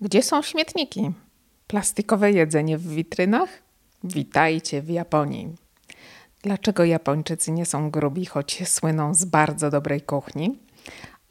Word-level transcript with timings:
Gdzie 0.00 0.22
są 0.22 0.42
śmietniki? 0.42 1.10
Plastikowe 1.66 2.32
jedzenie 2.32 2.78
w 2.78 2.88
witrynach? 2.88 3.48
Witajcie 4.04 4.82
w 4.82 4.88
Japonii. 4.90 5.54
Dlaczego 6.42 6.84
Japończycy 6.84 7.52
nie 7.52 7.66
są 7.66 7.90
grubi, 7.90 8.26
choć 8.26 8.68
słyną 8.68 9.14
z 9.14 9.24
bardzo 9.24 9.70
dobrej 9.70 10.00
kuchni? 10.00 10.58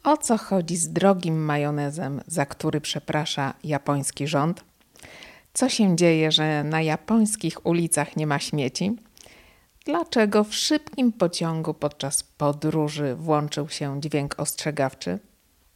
O 0.04 0.16
co 0.16 0.38
chodzi 0.38 0.76
z 0.76 0.92
drogim 0.92 1.44
majonezem, 1.44 2.20
za 2.26 2.46
który 2.46 2.80
przeprasza 2.80 3.54
japoński 3.64 4.26
rząd? 4.26 4.64
Co 5.54 5.68
się 5.68 5.96
dzieje, 5.96 6.32
że 6.32 6.64
na 6.64 6.82
japońskich 6.82 7.66
ulicach 7.66 8.16
nie 8.16 8.26
ma 8.26 8.38
śmieci? 8.38 8.96
Dlaczego 9.84 10.44
w 10.44 10.54
szybkim 10.54 11.12
pociągu 11.12 11.74
podczas 11.74 12.22
podróży 12.22 13.14
włączył 13.14 13.68
się 13.68 14.00
dźwięk 14.00 14.40
ostrzegawczy? 14.40 15.18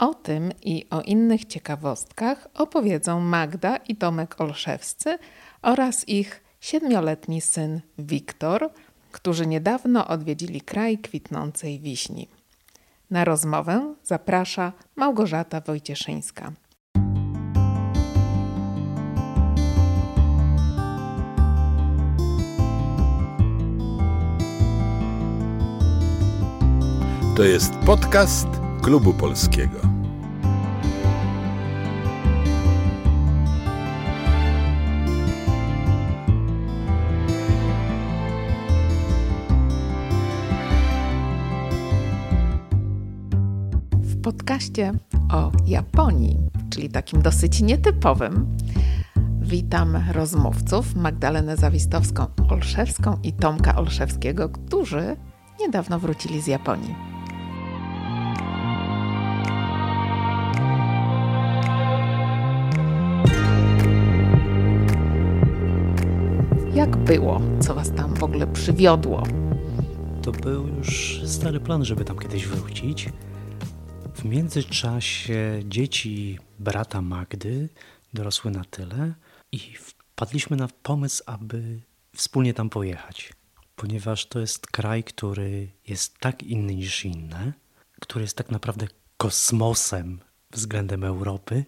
O 0.02 0.14
tym 0.14 0.52
i 0.62 0.86
o 0.90 1.00
innych 1.00 1.44
ciekawostkach 1.44 2.48
opowiedzą 2.54 3.20
Magda 3.20 3.76
i 3.76 3.96
Tomek 3.96 4.40
Olszewscy 4.40 5.18
oraz 5.62 6.08
ich 6.08 6.42
siedmioletni 6.60 7.40
syn 7.40 7.80
Wiktor, 7.98 8.70
którzy 9.12 9.46
niedawno 9.46 10.08
odwiedzili 10.08 10.60
kraj 10.60 10.98
kwitnącej 10.98 11.80
wiśni. 11.80 12.28
Na 13.10 13.24
rozmowę 13.24 13.94
zaprasza 14.02 14.72
Małgorzata 14.96 15.60
Wojcieszyńska. 15.60 16.52
To 27.36 27.44
jest 27.44 27.74
podcast 27.74 28.46
Klubu 28.82 29.14
Polskiego. 29.14 29.91
Podcaście 44.52 44.92
o 45.32 45.52
Japonii, 45.66 46.38
czyli 46.70 46.88
takim 46.88 47.22
dosyć 47.22 47.60
nietypowym, 47.60 48.56
witam 49.40 49.98
rozmówców 50.12 50.94
Magdalenę 50.94 51.56
Zawistowską-Olszewską 51.56 53.16
i 53.22 53.32
Tomka 53.32 53.76
Olszewskiego, 53.76 54.48
którzy 54.48 55.16
niedawno 55.60 55.98
wrócili 55.98 56.40
z 56.40 56.46
Japonii. 56.46 56.94
Jak 66.74 66.96
było? 66.96 67.40
Co 67.60 67.74
was 67.74 67.92
tam 67.92 68.14
w 68.14 68.22
ogóle 68.22 68.46
przywiodło? 68.46 69.22
To 70.22 70.32
był 70.32 70.68
już 70.68 71.22
stary 71.26 71.60
plan, 71.60 71.84
żeby 71.84 72.04
tam 72.04 72.18
kiedyś 72.18 72.46
wrócić. 72.46 73.08
W 74.22 74.24
międzyczasie 74.24 75.62
dzieci 75.64 76.38
brata 76.58 77.02
Magdy 77.02 77.68
dorosły 78.14 78.50
na 78.50 78.64
tyle 78.64 79.14
i 79.52 79.58
wpadliśmy 79.58 80.56
na 80.56 80.68
pomysł, 80.82 81.22
aby 81.26 81.80
wspólnie 82.16 82.54
tam 82.54 82.70
pojechać, 82.70 83.32
ponieważ 83.76 84.26
to 84.26 84.40
jest 84.40 84.66
kraj, 84.66 85.04
który 85.04 85.68
jest 85.88 86.18
tak 86.18 86.42
inny 86.42 86.74
niż 86.74 87.04
inne, 87.04 87.52
który 88.00 88.22
jest 88.22 88.36
tak 88.36 88.50
naprawdę 88.50 88.86
kosmosem 89.16 90.20
względem 90.50 91.04
Europy. 91.04 91.64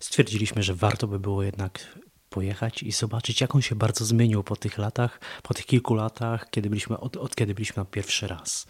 Stwierdziliśmy, 0.00 0.62
że 0.62 0.74
warto 0.74 1.06
by 1.06 1.18
było 1.20 1.42
jednak 1.42 1.98
pojechać 2.30 2.82
i 2.82 2.92
zobaczyć, 2.92 3.40
jak 3.40 3.54
on 3.54 3.62
się 3.62 3.74
bardzo 3.74 4.04
zmienił 4.04 4.42
po 4.42 4.56
tych 4.56 4.78
latach, 4.78 5.20
po 5.42 5.54
tych 5.54 5.66
kilku 5.66 5.94
latach, 5.94 6.50
kiedy 6.50 6.70
byliśmy, 6.70 7.00
od, 7.00 7.16
od 7.16 7.36
kiedy 7.36 7.54
byliśmy 7.54 7.80
na 7.80 7.84
pierwszy 7.84 8.26
raz. 8.26 8.66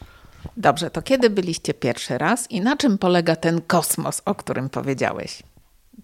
Dobrze, 0.56 0.90
to 0.90 1.02
kiedy 1.02 1.30
byliście 1.30 1.74
pierwszy 1.74 2.18
raz 2.18 2.50
i 2.50 2.60
na 2.60 2.76
czym 2.76 2.98
polega 2.98 3.36
ten 3.36 3.60
kosmos, 3.60 4.22
o 4.24 4.34
którym 4.34 4.70
powiedziałeś? 4.70 5.42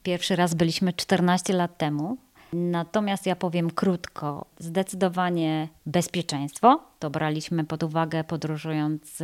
Pierwszy 0.02 0.36
raz 0.36 0.54
byliśmy 0.54 0.92
14 0.92 1.52
lat 1.52 1.78
temu. 1.78 2.16
Natomiast 2.52 3.26
ja 3.26 3.36
powiem 3.36 3.70
krótko, 3.70 4.46
zdecydowanie 4.58 5.68
bezpieczeństwo. 5.86 6.80
To 6.98 7.10
braliśmy 7.10 7.64
pod 7.64 7.82
uwagę 7.82 8.24
podróżując 8.24 9.16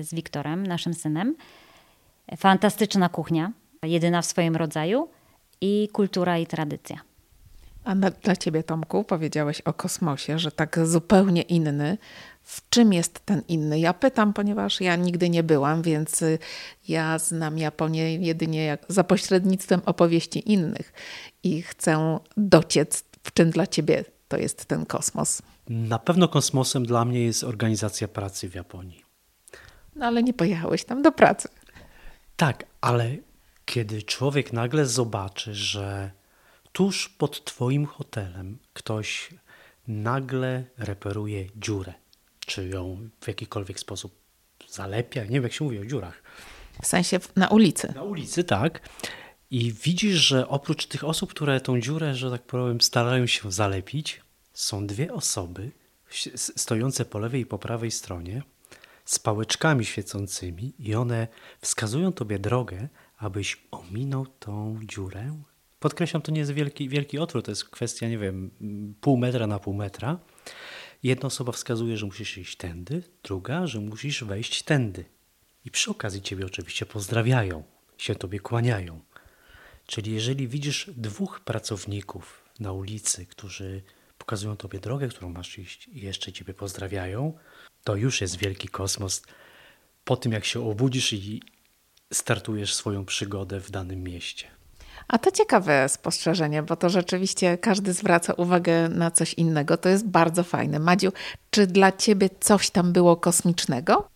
z 0.00 0.14
Wiktorem, 0.14 0.66
naszym 0.66 0.94
synem. 0.94 1.34
Fantastyczna 2.36 3.08
kuchnia, 3.08 3.52
jedyna 3.82 4.22
w 4.22 4.26
swoim 4.26 4.56
rodzaju 4.56 5.08
i 5.60 5.88
kultura 5.92 6.38
i 6.38 6.46
tradycja. 6.46 7.00
A 7.84 7.94
na, 7.94 8.10
dla 8.10 8.36
ciebie, 8.36 8.62
Tomku, 8.62 9.04
powiedziałeś 9.04 9.60
o 9.60 9.72
kosmosie, 9.72 10.38
że 10.38 10.52
tak 10.52 10.86
zupełnie 10.86 11.42
inny. 11.42 11.98
W 12.44 12.68
czym 12.70 12.92
jest 12.92 13.20
ten 13.24 13.42
inny? 13.48 13.80
Ja 13.80 13.94
pytam, 13.94 14.32
ponieważ 14.32 14.80
ja 14.80 14.96
nigdy 14.96 15.30
nie 15.30 15.42
byłam, 15.42 15.82
więc 15.82 16.22
y, 16.22 16.38
ja 16.88 17.18
znam 17.18 17.58
Japonię 17.58 18.14
jedynie 18.16 18.78
za 18.88 19.04
pośrednictwem 19.04 19.80
opowieści 19.86 20.52
innych 20.52 20.92
i 21.42 21.62
chcę 21.62 22.18
dociec, 22.36 23.04
w 23.22 23.32
czym 23.32 23.50
dla 23.50 23.66
ciebie 23.66 24.04
to 24.28 24.36
jest 24.36 24.64
ten 24.64 24.86
kosmos. 24.86 25.42
Na 25.68 25.98
pewno 25.98 26.28
kosmosem 26.28 26.86
dla 26.86 27.04
mnie 27.04 27.24
jest 27.24 27.44
organizacja 27.44 28.08
pracy 28.08 28.48
w 28.48 28.54
Japonii. 28.54 29.04
No 29.96 30.06
ale 30.06 30.22
nie 30.22 30.34
pojechałeś 30.34 30.84
tam 30.84 31.02
do 31.02 31.12
pracy. 31.12 31.48
Tak, 32.36 32.64
ale 32.80 33.16
kiedy 33.64 34.02
człowiek 34.02 34.52
nagle 34.52 34.86
zobaczy, 34.86 35.54
że 35.54 36.10
tuż 36.72 37.08
pod 37.08 37.44
Twoim 37.44 37.86
hotelem 37.86 38.58
ktoś 38.72 39.30
nagle 39.88 40.64
reperuje 40.78 41.46
dziurę, 41.56 41.94
czy 42.46 42.68
ją 42.68 43.08
w 43.20 43.28
jakikolwiek 43.28 43.80
sposób 43.80 44.14
zalepia, 44.68 45.24
nie 45.24 45.30
wiem 45.30 45.42
jak 45.42 45.52
się 45.52 45.64
mówi 45.64 45.78
o 45.78 45.84
dziurach. 45.84 46.22
W 46.82 46.86
sensie 46.86 47.20
na 47.36 47.48
ulicy. 47.48 47.92
Na 47.94 48.02
ulicy, 48.02 48.44
tak. 48.44 48.88
I 49.50 49.72
widzisz, 49.72 50.14
że 50.14 50.48
oprócz 50.48 50.86
tych 50.86 51.04
osób, 51.04 51.30
które 51.30 51.60
tą 51.60 51.80
dziurę, 51.80 52.14
że 52.14 52.30
tak 52.30 52.42
powiem, 52.42 52.80
starają 52.80 53.26
się 53.26 53.52
zalepić, 53.52 54.20
są 54.52 54.86
dwie 54.86 55.12
osoby 55.12 55.70
stojące 56.36 57.04
po 57.04 57.18
lewej 57.18 57.40
i 57.40 57.46
po 57.46 57.58
prawej 57.58 57.90
stronie 57.90 58.42
z 59.04 59.18
pałeczkami 59.18 59.84
świecącymi 59.84 60.74
i 60.78 60.94
one 60.94 61.28
wskazują 61.60 62.12
tobie 62.12 62.38
drogę, 62.38 62.88
abyś 63.18 63.66
ominął 63.70 64.26
tą 64.26 64.80
dziurę 64.82 65.36
Podkreślam, 65.84 66.22
to 66.22 66.32
nie 66.32 66.38
jest 66.38 66.52
wielki, 66.52 66.88
wielki 66.88 67.18
otwór, 67.18 67.42
to 67.42 67.50
jest 67.50 67.64
kwestia, 67.64 68.08
nie 68.08 68.18
wiem, 68.18 68.50
pół 69.00 69.16
metra 69.16 69.46
na 69.46 69.58
pół 69.58 69.74
metra. 69.74 70.18
Jedna 71.04 71.26
osoba 71.26 71.52
wskazuje, 71.52 71.96
że 71.96 72.06
musisz 72.06 72.38
iść 72.38 72.56
tędy, 72.56 73.02
druga, 73.22 73.66
że 73.66 73.80
musisz 73.80 74.24
wejść 74.24 74.62
tędy. 74.62 75.04
I 75.64 75.70
przy 75.70 75.90
okazji 75.90 76.22
ciebie 76.22 76.46
oczywiście 76.46 76.86
pozdrawiają, 76.86 77.62
się 77.98 78.14
tobie 78.14 78.40
kłaniają. 78.40 79.00
Czyli 79.86 80.12
jeżeli 80.12 80.48
widzisz 80.48 80.90
dwóch 80.96 81.40
pracowników 81.40 82.44
na 82.60 82.72
ulicy, 82.72 83.26
którzy 83.26 83.82
pokazują 84.18 84.56
tobie 84.56 84.80
drogę, 84.80 85.08
którą 85.08 85.30
masz 85.30 85.58
iść 85.58 85.88
i 85.88 86.00
jeszcze 86.00 86.32
ciebie 86.32 86.54
pozdrawiają, 86.54 87.38
to 87.84 87.96
już 87.96 88.20
jest 88.20 88.36
wielki 88.36 88.68
kosmos. 88.68 89.22
Po 90.04 90.16
tym 90.16 90.32
jak 90.32 90.44
się 90.44 90.68
obudzisz 90.68 91.12
i 91.12 91.42
startujesz 92.12 92.74
swoją 92.74 93.04
przygodę 93.04 93.60
w 93.60 93.70
danym 93.70 94.02
mieście. 94.02 94.50
A 95.08 95.18
to 95.18 95.30
ciekawe 95.30 95.88
spostrzeżenie, 95.88 96.62
bo 96.62 96.76
to 96.76 96.90
rzeczywiście 96.90 97.58
każdy 97.58 97.92
zwraca 97.92 98.32
uwagę 98.32 98.88
na 98.88 99.10
coś 99.10 99.34
innego. 99.34 99.76
To 99.76 99.88
jest 99.88 100.06
bardzo 100.06 100.44
fajne. 100.44 100.78
Madziu, 100.78 101.12
czy 101.50 101.66
dla 101.66 101.92
ciebie 101.92 102.30
coś 102.40 102.70
tam 102.70 102.92
było 102.92 103.16
kosmicznego? 103.16 104.08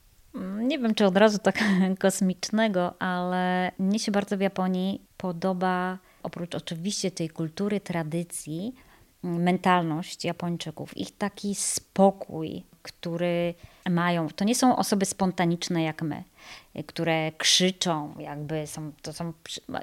Nie 0.58 0.78
wiem, 0.78 0.94
czy 0.94 1.06
od 1.06 1.16
razu 1.16 1.38
tak 1.38 1.58
kosmicznego, 1.98 3.02
ale 3.02 3.72
mnie 3.78 3.98
się 3.98 4.12
bardzo 4.12 4.36
w 4.36 4.40
Japonii 4.40 5.02
podoba, 5.16 5.98
oprócz 6.22 6.54
oczywiście 6.54 7.10
tej 7.10 7.28
kultury, 7.28 7.80
tradycji, 7.80 8.74
mentalność 9.22 10.24
Japończyków, 10.24 10.96
ich 10.96 11.16
taki 11.16 11.54
spokój, 11.54 12.62
który 12.82 13.54
mają. 13.90 14.28
To 14.28 14.44
nie 14.44 14.54
są 14.54 14.76
osoby 14.76 15.06
spontaniczne 15.06 15.82
jak 15.82 16.02
my, 16.02 16.24
które 16.86 17.32
krzyczą, 17.32 18.14
jakby 18.18 18.66
są, 18.66 18.92
to 19.02 19.12
są 19.12 19.32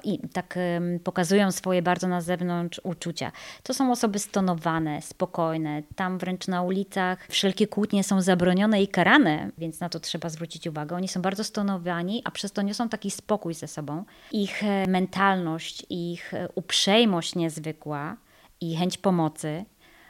i 0.04 0.28
tak 0.28 0.58
pokazują 1.04 1.52
swoje 1.52 1.82
bardzo 1.82 2.08
na 2.08 2.20
zewnątrz 2.20 2.80
uczucia. 2.84 3.32
To 3.62 3.74
są 3.74 3.92
osoby 3.92 4.18
stonowane, 4.18 5.02
spokojne. 5.02 5.82
Tam 5.96 6.18
wręcz 6.18 6.48
na 6.48 6.62
ulicach 6.62 7.26
wszelkie 7.28 7.66
kłótnie 7.66 8.04
są 8.04 8.20
zabronione 8.20 8.82
i 8.82 8.88
karane, 8.88 9.50
więc 9.58 9.80
na 9.80 9.88
to 9.88 10.00
trzeba 10.00 10.28
zwrócić 10.28 10.66
uwagę. 10.66 10.96
Oni 10.96 11.08
są 11.08 11.22
bardzo 11.22 11.44
stonowani, 11.44 12.22
a 12.24 12.30
przez 12.30 12.52
to 12.52 12.62
niosą 12.62 12.88
taki 12.88 13.10
spokój 13.10 13.54
ze 13.54 13.68
sobą. 13.68 14.04
Ich 14.32 14.64
e, 14.64 14.86
mentalność, 14.88 15.86
ich 15.90 16.34
e, 16.34 16.48
uprzejmość 16.54 17.34
niezwykła 17.34 18.16
i 18.60 18.76
chęć 18.76 18.98
pomocy 18.98 19.64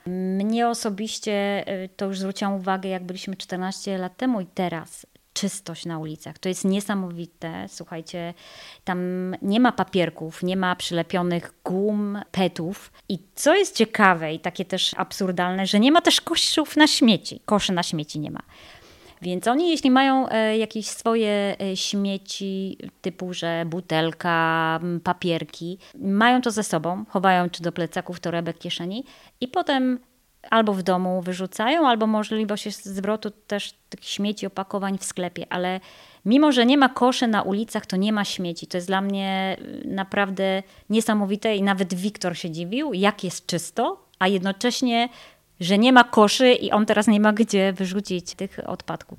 mnie 0.07 0.69
osobiście 0.69 1.65
y, 1.85 1.89
to 1.97 2.07
już 2.07 2.19
zwróciłam 2.19 2.55
uwagę, 2.55 2.89
jak 2.89 3.05
byliśmy 3.05 3.37
14 3.37 3.99
lat 3.99 4.17
temu 4.17 4.41
i 4.41 4.47
teraz. 4.47 5.07
czystość 5.33 5.87
na 5.87 5.99
ulicach. 5.99 6.39
To 6.39 6.49
jest 6.49 6.65
niesamowite. 6.65 7.67
Słuchajcie, 7.69 8.35
tam 8.85 9.01
nie 9.43 9.61
ma 9.61 9.73
papierków, 9.73 10.43
nie 10.43 10.57
ma 10.57 10.77
przylepionych 10.77 11.55
gum, 11.65 12.21
petów. 12.33 12.93
I 13.09 13.19
co 13.35 13.55
jest 13.55 13.77
ciekawe 13.77 14.35
i 14.35 14.41
takie 14.41 14.65
też 14.65 14.95
absurdalne, 14.97 15.67
że 15.67 15.81
nie 15.81 15.93
ma 15.93 16.01
też 16.01 16.21
koszów 16.21 16.77
na 16.77 16.87
śmieci. 16.87 17.41
Koszy 17.45 17.73
na 17.73 17.83
śmieci 17.83 18.21
nie 18.21 18.31
ma. 18.31 18.41
Więc 19.23 19.49
oni, 19.49 19.71
jeśli 19.71 19.91
mają 19.91 20.29
e, 20.29 20.59
jakieś 20.59 20.87
swoje 20.87 21.57
e, 21.61 21.77
śmieci, 21.77 22.79
typu, 23.03 23.35
że 23.35 23.65
butelka, 23.67 24.81
papierki, 25.05 25.79
mają 25.95 26.41
to 26.41 26.51
ze 26.51 26.63
sobą, 26.63 27.05
chowają 27.09 27.51
czy 27.51 27.63
do 27.63 27.73
plecaków, 27.73 28.21
torebek, 28.21 28.59
kieszeni 28.59 29.05
i 29.41 29.49
potem 29.49 29.99
albo 30.51 30.73
w 30.73 30.83
domu 30.83 31.23
wyrzucają, 31.23 31.89
albo 31.89 32.07
możliwość 32.07 32.67
jest 32.67 32.85
zwrotu 32.85 33.31
też 33.31 33.75
tych 33.89 34.05
śmieci, 34.05 34.47
opakowań 34.47 34.99
w 34.99 35.05
sklepie, 35.05 35.47
ale 35.51 35.81
mimo, 36.25 36.53
że 36.53 36.67
nie 36.67 36.79
ma 36.79 36.89
koszy 36.89 37.27
na 37.27 37.43
ulicach, 37.43 37.87
to 37.87 37.97
nie 37.97 38.13
ma 38.13 38.25
śmieci. 38.25 38.67
To 38.67 38.77
jest 38.77 38.87
dla 38.87 39.01
mnie 39.01 39.57
y, 39.85 39.89
naprawdę 39.89 40.63
niesamowite 40.91 41.57
i 41.57 41.63
nawet 41.63 41.95
Wiktor 41.95 42.37
się 42.37 42.51
dziwił, 42.51 42.95
jak 42.95 43.25
jest 43.25 43.47
czysto, 43.47 44.07
a 44.19 44.29
jednocześnie, 44.29 45.09
że 45.61 45.79
nie 45.79 45.93
ma 45.93 46.05
koszy 46.05 46.53
i 46.53 46.71
on 46.71 46.87
teraz 46.87 47.07
nie 47.07 47.21
ma 47.21 47.33
gdzie 47.33 47.73
wyrzucić 47.73 48.35
tych 48.35 48.59
odpadków. 48.67 49.19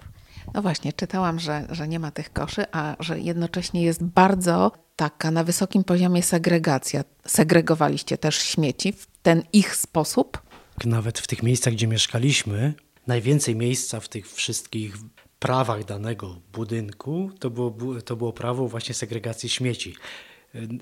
No 0.54 0.62
właśnie, 0.62 0.94
czytałam, 0.94 1.40
że, 1.40 1.68
że 1.70 1.88
nie 1.88 2.00
ma 2.00 2.12
tych 2.12 2.34
koszy, 2.34 2.66
a 2.72 2.96
że 3.00 3.20
jednocześnie 3.20 3.84
jest 3.84 4.04
bardzo 4.04 4.72
taka 4.96 5.32
na 5.32 5.44
wysokim 5.44 5.84
poziomie 5.84 6.24
segregacja. 6.24 7.04
Segregowaliście 7.26 8.18
też 8.18 8.38
śmieci 8.38 8.94
w 8.94 9.08
ten 9.22 9.44
ich 9.54 9.76
sposób? 9.76 10.42
Nawet 10.86 11.20
w 11.20 11.28
tych 11.28 11.44
miejscach, 11.44 11.74
gdzie 11.74 11.88
mieszkaliśmy, 11.88 12.74
najwięcej 13.08 13.56
miejsca 13.56 14.00
w 14.00 14.10
tych 14.10 14.32
wszystkich 14.34 14.96
prawach 15.40 15.86
danego 15.86 16.36
budynku 16.54 17.32
to 17.40 17.50
było, 17.50 18.02
to 18.06 18.16
było 18.16 18.34
prawo 18.34 18.68
właśnie 18.68 18.96
segregacji 18.96 19.50
śmieci. 19.50 19.96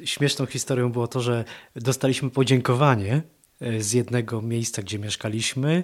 Śmieszną 0.06 0.46
historią 0.46 0.92
było 0.92 1.08
to, 1.08 1.22
że 1.22 1.46
dostaliśmy 1.76 2.30
podziękowanie 2.30 3.22
z 3.80 3.94
jednego 3.94 4.42
miejsca, 4.42 4.82
gdzie 4.82 5.00
mieszkaliśmy. 5.00 5.84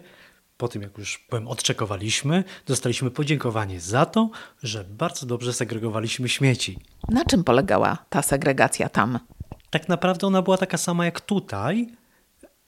Po 0.58 0.68
tym, 0.68 0.82
jak 0.82 0.98
już 0.98 1.18
powiem, 1.18 1.48
odczekowaliśmy, 1.48 2.44
dostaliśmy 2.68 3.12
podziękowanie 3.12 3.80
za 3.80 4.06
to, 4.06 4.30
że 4.64 4.84
bardzo 4.84 5.26
dobrze 5.26 5.54
segregowaliśmy 5.54 6.30
śmieci. 6.30 6.80
Na 7.10 7.26
czym 7.26 7.44
polegała 7.44 7.98
ta 8.10 8.22
segregacja 8.22 8.90
tam? 8.90 9.20
Tak 9.70 9.90
naprawdę 9.90 10.28
ona 10.28 10.42
była 10.42 10.58
taka 10.58 10.78
sama 10.78 11.06
jak 11.06 11.22
tutaj, 11.22 11.88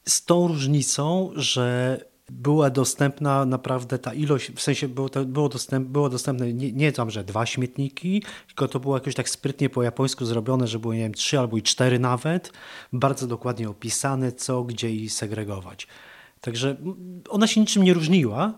z 0.06 0.26
tą 0.26 0.48
różnicą, 0.48 1.32
że 1.36 1.98
była 2.32 2.70
dostępna 2.70 3.46
naprawdę 3.46 4.00
ta 4.00 4.14
ilość, 4.14 4.52
w 4.52 4.62
sensie 4.62 4.88
było, 4.88 5.10
to, 5.10 5.26
było, 5.26 5.50
dostęp, 5.50 5.88
było 5.88 6.10
dostępne 6.10 6.54
nie, 6.54 6.72
nie 6.72 6.92
tam, 6.92 7.12
że 7.12 7.24
dwa 7.24 7.46
śmietniki, 7.46 8.24
tylko 8.48 8.68
to 8.68 8.80
było 8.80 8.98
jakoś 8.98 9.16
tak 9.16 9.30
sprytnie 9.30 9.70
po 9.70 9.84
japońsku 9.84 10.26
zrobione, 10.26 10.68
że 10.68 10.80
były 10.80 10.96
nie 10.96 11.04
wiem, 11.04 11.14
trzy 11.14 11.40
albo 11.40 11.58
i 11.58 11.62
cztery 11.62 12.00
nawet, 12.00 12.52
bardzo 12.94 13.28
dokładnie 13.28 13.70
opisane 13.70 14.32
co, 14.32 14.64
gdzie 14.64 14.90
i 14.92 15.10
segregować. 15.10 15.88
Także 16.42 16.78
ona 17.30 17.48
się 17.48 17.62
niczym 17.62 17.84
nie 17.84 17.94
różniła, 17.94 18.54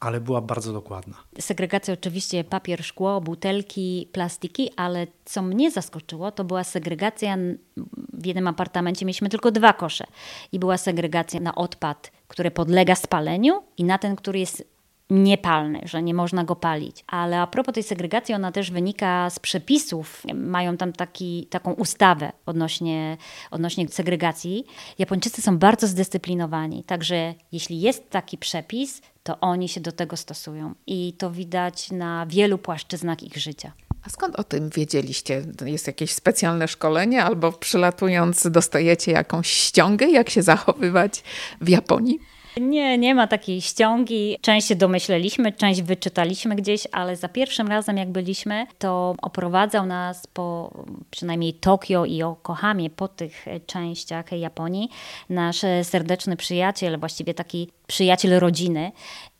ale 0.00 0.20
była 0.20 0.40
bardzo 0.40 0.72
dokładna. 0.72 1.16
Segregacja 1.40 1.94
oczywiście 1.94 2.44
papier, 2.44 2.84
szkło, 2.84 3.20
butelki, 3.20 4.08
plastiki, 4.12 4.70
ale 4.76 5.06
co 5.24 5.42
mnie 5.42 5.70
zaskoczyło, 5.70 6.32
to 6.32 6.44
była 6.44 6.64
segregacja 6.64 7.36
w 8.12 8.26
jednym 8.26 8.48
apartamencie 8.48 9.06
mieliśmy 9.06 9.28
tylko 9.28 9.50
dwa 9.50 9.72
kosze 9.72 10.04
i 10.52 10.58
była 10.58 10.76
segregacja 10.76 11.40
na 11.40 11.54
odpad, 11.54 12.12
który 12.28 12.50
podlega 12.50 12.94
spaleniu 12.94 13.62
i 13.76 13.84
na 13.84 13.98
ten, 13.98 14.16
który 14.16 14.38
jest 14.38 14.75
niepalny, 15.10 15.80
że 15.84 16.02
nie 16.02 16.14
można 16.14 16.44
go 16.44 16.56
palić. 16.56 17.04
Ale 17.06 17.40
a 17.40 17.46
propos 17.46 17.74
tej 17.74 17.82
segregacji, 17.82 18.34
ona 18.34 18.52
też 18.52 18.70
wynika 18.70 19.30
z 19.30 19.38
przepisów. 19.38 20.22
Mają 20.34 20.76
tam 20.76 20.92
taki, 20.92 21.46
taką 21.50 21.72
ustawę 21.72 22.32
odnośnie, 22.46 23.16
odnośnie 23.50 23.88
segregacji. 23.88 24.66
Japończycy 24.98 25.42
są 25.42 25.58
bardzo 25.58 25.86
zdyscyplinowani, 25.86 26.84
także 26.84 27.34
jeśli 27.52 27.80
jest 27.80 28.10
taki 28.10 28.38
przepis, 28.38 29.02
to 29.22 29.40
oni 29.40 29.68
się 29.68 29.80
do 29.80 29.92
tego 29.92 30.16
stosują. 30.16 30.74
I 30.86 31.12
to 31.18 31.30
widać 31.30 31.90
na 31.90 32.26
wielu 32.26 32.58
płaszczyznach 32.58 33.22
ich 33.22 33.36
życia. 33.36 33.72
A 34.06 34.08
skąd 34.08 34.36
o 34.36 34.44
tym 34.44 34.70
wiedzieliście? 34.70 35.42
Jest 35.64 35.86
jakieś 35.86 36.12
specjalne 36.12 36.68
szkolenie, 36.68 37.24
albo 37.24 37.52
przylatując 37.52 38.50
dostajecie 38.50 39.12
jakąś 39.12 39.50
ściągę, 39.50 40.10
jak 40.10 40.30
się 40.30 40.42
zachowywać 40.42 41.22
w 41.60 41.68
Japonii? 41.68 42.18
Nie, 42.60 42.98
nie 42.98 43.14
ma 43.14 43.26
takiej 43.26 43.60
ściągi. 43.60 44.38
Część 44.40 44.68
się 44.68 44.76
domyśleliśmy, 44.76 45.52
część 45.52 45.82
wyczytaliśmy 45.82 46.56
gdzieś, 46.56 46.86
ale 46.92 47.16
za 47.16 47.28
pierwszym 47.28 47.68
razem 47.68 47.96
jak 47.96 48.10
byliśmy, 48.10 48.66
to 48.78 49.14
oprowadzał 49.22 49.86
nas 49.86 50.26
po 50.26 50.70
przynajmniej 51.10 51.54
Tokio 51.54 52.04
i 52.04 52.16
Yokohamie, 52.16 52.90
po 52.90 53.08
tych 53.08 53.46
częściach 53.66 54.32
Japonii, 54.32 54.88
nasz 55.28 55.60
serdeczny 55.82 56.36
przyjaciel, 56.36 56.98
właściwie 56.98 57.34
taki 57.34 57.70
przyjaciel 57.86 58.40
rodziny 58.40 58.92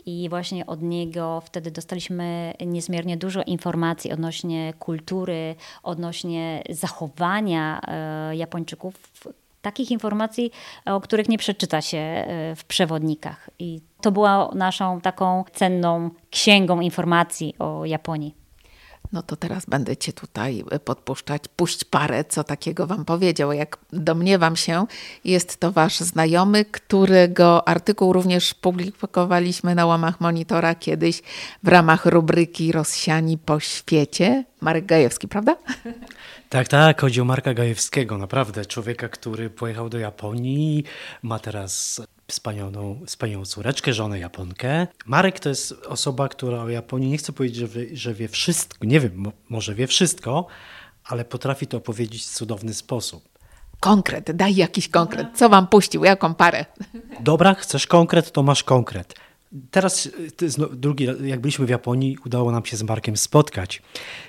i 0.07 0.29
właśnie 0.29 0.67
od 0.67 0.83
niego 0.83 1.43
wtedy 1.45 1.71
dostaliśmy 1.71 2.55
niezmiernie 2.67 3.17
dużo 3.17 3.43
informacji 3.43 4.13
odnośnie 4.13 4.75
kultury, 4.79 5.55
odnośnie 5.83 6.63
zachowania 6.71 7.81
e, 7.87 8.37
Japończyków, 8.37 8.95
takich 9.63 9.91
informacji, 9.91 10.51
o 10.85 11.01
których 11.01 11.29
nie 11.29 11.39
przeczyta 11.39 11.81
się 11.81 11.99
e, 11.99 12.57
w 12.57 12.65
przewodnikach. 12.65 13.51
I 13.59 13.81
to 14.01 14.13
była 14.13 14.51
naszą 14.55 15.01
taką 15.01 15.45
cenną 15.53 16.11
księgą 16.31 16.81
informacji 16.81 17.55
o 17.59 17.85
Japonii. 17.85 18.46
No 19.17 19.23
to 19.23 19.37
teraz 19.37 19.67
będę 19.67 19.97
cię 19.97 20.13
tutaj 20.13 20.65
podpuszczać. 20.85 21.43
Puść 21.57 21.85
parę, 21.85 22.25
co 22.25 22.45
takiego 22.45 22.87
wam 22.87 23.05
powiedział. 23.05 23.53
Jak 23.53 23.79
domniewam 23.93 24.57
się, 24.57 24.87
jest 25.25 25.61
to 25.61 25.73
wasz 25.73 26.01
znajomy, 26.01 26.65
którego 26.65 27.69
artykuł 27.69 28.13
również 28.13 28.55
publikowaliśmy 28.55 29.75
na 29.75 29.87
łamach 29.87 30.21
monitora 30.21 30.75
kiedyś 30.75 31.23
w 31.63 31.69
ramach 31.69 32.07
rubryki 32.07 32.73
Rozsiani 32.73 33.39
po 33.39 33.61
świecie. 33.61 34.45
Marek 34.61 34.87
Gajewski, 34.87 35.29
prawda? 35.29 35.57
Tak, 36.49 36.69
tak, 36.69 37.01
chodzi 37.01 37.21
o 37.21 37.25
Marka 37.25 37.55
Gajewskiego, 37.55 38.19
naprawdę. 38.19 38.67
Człowieka, 38.67 39.09
który 39.09 39.51
pojechał 39.51 39.89
do 39.89 39.99
Japonii, 39.99 40.85
ma 41.23 41.39
teraz 41.39 42.03
wspaniałą, 42.29 43.01
wspaniałą 43.07 43.45
córeczkę, 43.45 43.93
żonę 43.93 44.19
Japonkę. 44.19 44.87
Marek 45.07 45.41
to 45.41 45.49
jest 45.49 45.73
osoba, 45.73 46.29
która 46.29 46.63
o 46.63 46.69
Japonii 46.69 47.11
nie 47.11 47.19
chcę 47.19 47.33
powiedzieć, 47.33 47.59
że 47.59 47.69
wie, 47.69 47.97
że 47.97 48.15
wie 48.15 48.29
wszystko, 48.29 48.87
nie 48.87 49.01
wiem, 49.01 49.33
może 49.49 49.75
wie 49.75 49.87
wszystko, 49.87 50.47
ale 51.05 51.25
potrafi 51.25 51.67
to 51.67 51.77
opowiedzieć 51.77 52.23
w 52.23 52.35
cudowny 52.35 52.75
sposób. 52.75 53.29
Konkret, 53.81 54.37
daj 54.37 54.55
jakiś 54.55 54.89
konkret. 54.89 55.29
Co 55.35 55.49
wam 55.49 55.67
puścił, 55.67 56.05
jaką 56.05 56.35
parę? 56.35 56.65
Dobra, 57.21 57.55
chcesz 57.55 57.87
konkret, 57.87 58.33
to 58.33 58.43
masz 58.43 58.65
konkret. 58.65 59.15
Teraz 59.71 60.09
drugi, 60.73 61.09
jak 61.25 61.41
byliśmy 61.41 61.67
w 61.67 61.69
Japonii, 61.69 62.19
udało 62.27 62.53
nam 62.53 62.65
się 62.65 62.77
z 62.77 62.83
Markiem 62.83 63.17
spotkać. 63.17 63.83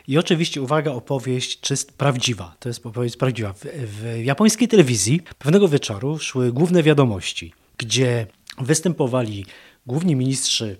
I 0.07 0.17
oczywiście, 0.17 0.61
uwaga, 0.61 0.91
opowieść 0.91 1.59
czyst, 1.59 1.97
prawdziwa. 1.97 2.55
To 2.59 2.69
jest 2.69 2.85
opowieść 2.85 3.17
prawdziwa. 3.17 3.53
W, 3.53 3.65
w 3.65 4.23
japońskiej 4.23 4.67
telewizji 4.67 5.21
pewnego 5.39 5.67
wieczoru 5.67 6.19
szły 6.19 6.51
główne 6.51 6.83
wiadomości, 6.83 7.53
gdzie 7.77 8.27
występowali 8.57 9.45
główni 9.85 10.15
ministrzy 10.15 10.77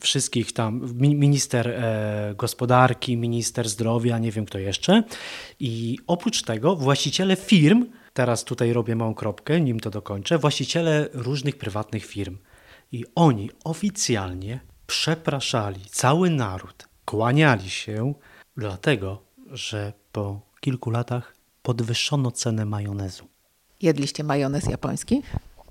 wszystkich 0.00 0.52
tam, 0.52 0.94
minister 0.98 1.68
e, 1.68 2.34
gospodarki, 2.36 3.16
minister 3.16 3.68
zdrowia, 3.68 4.18
nie 4.18 4.32
wiem 4.32 4.46
kto 4.46 4.58
jeszcze. 4.58 5.02
I 5.60 5.98
oprócz 6.06 6.42
tego 6.42 6.76
właściciele 6.76 7.36
firm, 7.36 7.86
teraz 8.12 8.44
tutaj 8.44 8.72
robię 8.72 8.96
małą 8.96 9.14
kropkę, 9.14 9.60
nim 9.60 9.80
to 9.80 9.90
dokończę, 9.90 10.38
właściciele 10.38 11.08
różnych 11.12 11.58
prywatnych 11.58 12.04
firm 12.04 12.38
i 12.92 13.04
oni 13.14 13.50
oficjalnie 13.64 14.60
przepraszali 14.86 15.80
cały 15.90 16.30
naród, 16.30 16.88
kłaniali 17.04 17.70
się, 17.70 18.14
dlatego 18.56 19.22
że 19.50 19.92
po 20.12 20.40
kilku 20.60 20.90
latach 20.90 21.34
podwyższono 21.62 22.30
cenę 22.30 22.64
majonezu. 22.64 23.28
Jedliście 23.82 24.24
majonez 24.24 24.64
japoński? 24.64 25.22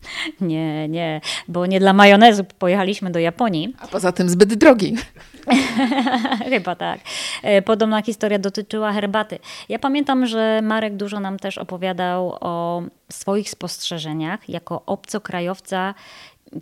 Nie, 0.42 0.88
nie, 0.88 1.22
bo 1.48 1.66
nie 1.66 1.80
dla 1.80 1.94
majonezu 1.94 2.44
pojechaliśmy 2.44 3.12
do 3.12 3.20
Japonii. 3.20 3.76
A 3.80 3.88
poza 3.88 4.12
tym 4.12 4.30
zbyt 4.30 4.54
drogi. 4.54 4.96
Chyba 6.50 6.76
tak. 6.76 7.00
E, 7.44 7.62
podobna 7.62 8.02
historia 8.02 8.40
dotyczyła 8.40 8.94
herbaty. 8.94 9.40
Ja 9.70 9.80
pamiętam, 9.80 10.26
że 10.26 10.62
Marek 10.64 10.96
dużo 10.96 11.20
nam 11.20 11.40
też 11.40 11.58
opowiadał 11.58 12.38
o 12.42 12.84
swoich 13.12 13.50
spostrzeżeniach 13.50 14.50
jako 14.50 14.82
obcokrajowca 14.86 15.94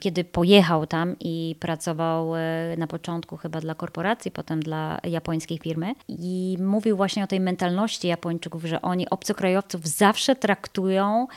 kiedy 0.01 0.23
pojechał 0.23 0.87
tam 0.87 1.15
i 1.19 1.55
pracował 1.59 2.35
e, 2.35 2.39
na 2.77 2.87
początku 2.87 3.37
chyba 3.37 3.61
dla 3.61 3.75
korporacji, 3.75 4.31
potem 4.31 4.59
dla 4.59 4.99
japońskiej 5.03 5.57
firmy 5.57 5.93
i 6.07 6.57
mówił 6.59 6.97
właśnie 6.97 7.23
o 7.23 7.27
tej 7.27 7.39
mentalności 7.39 8.07
Japończyków, 8.07 8.63
że 8.63 8.81
oni 8.81 9.09
obcokrajowców 9.09 9.87
zawsze 9.87 10.35
traktują 10.35 11.27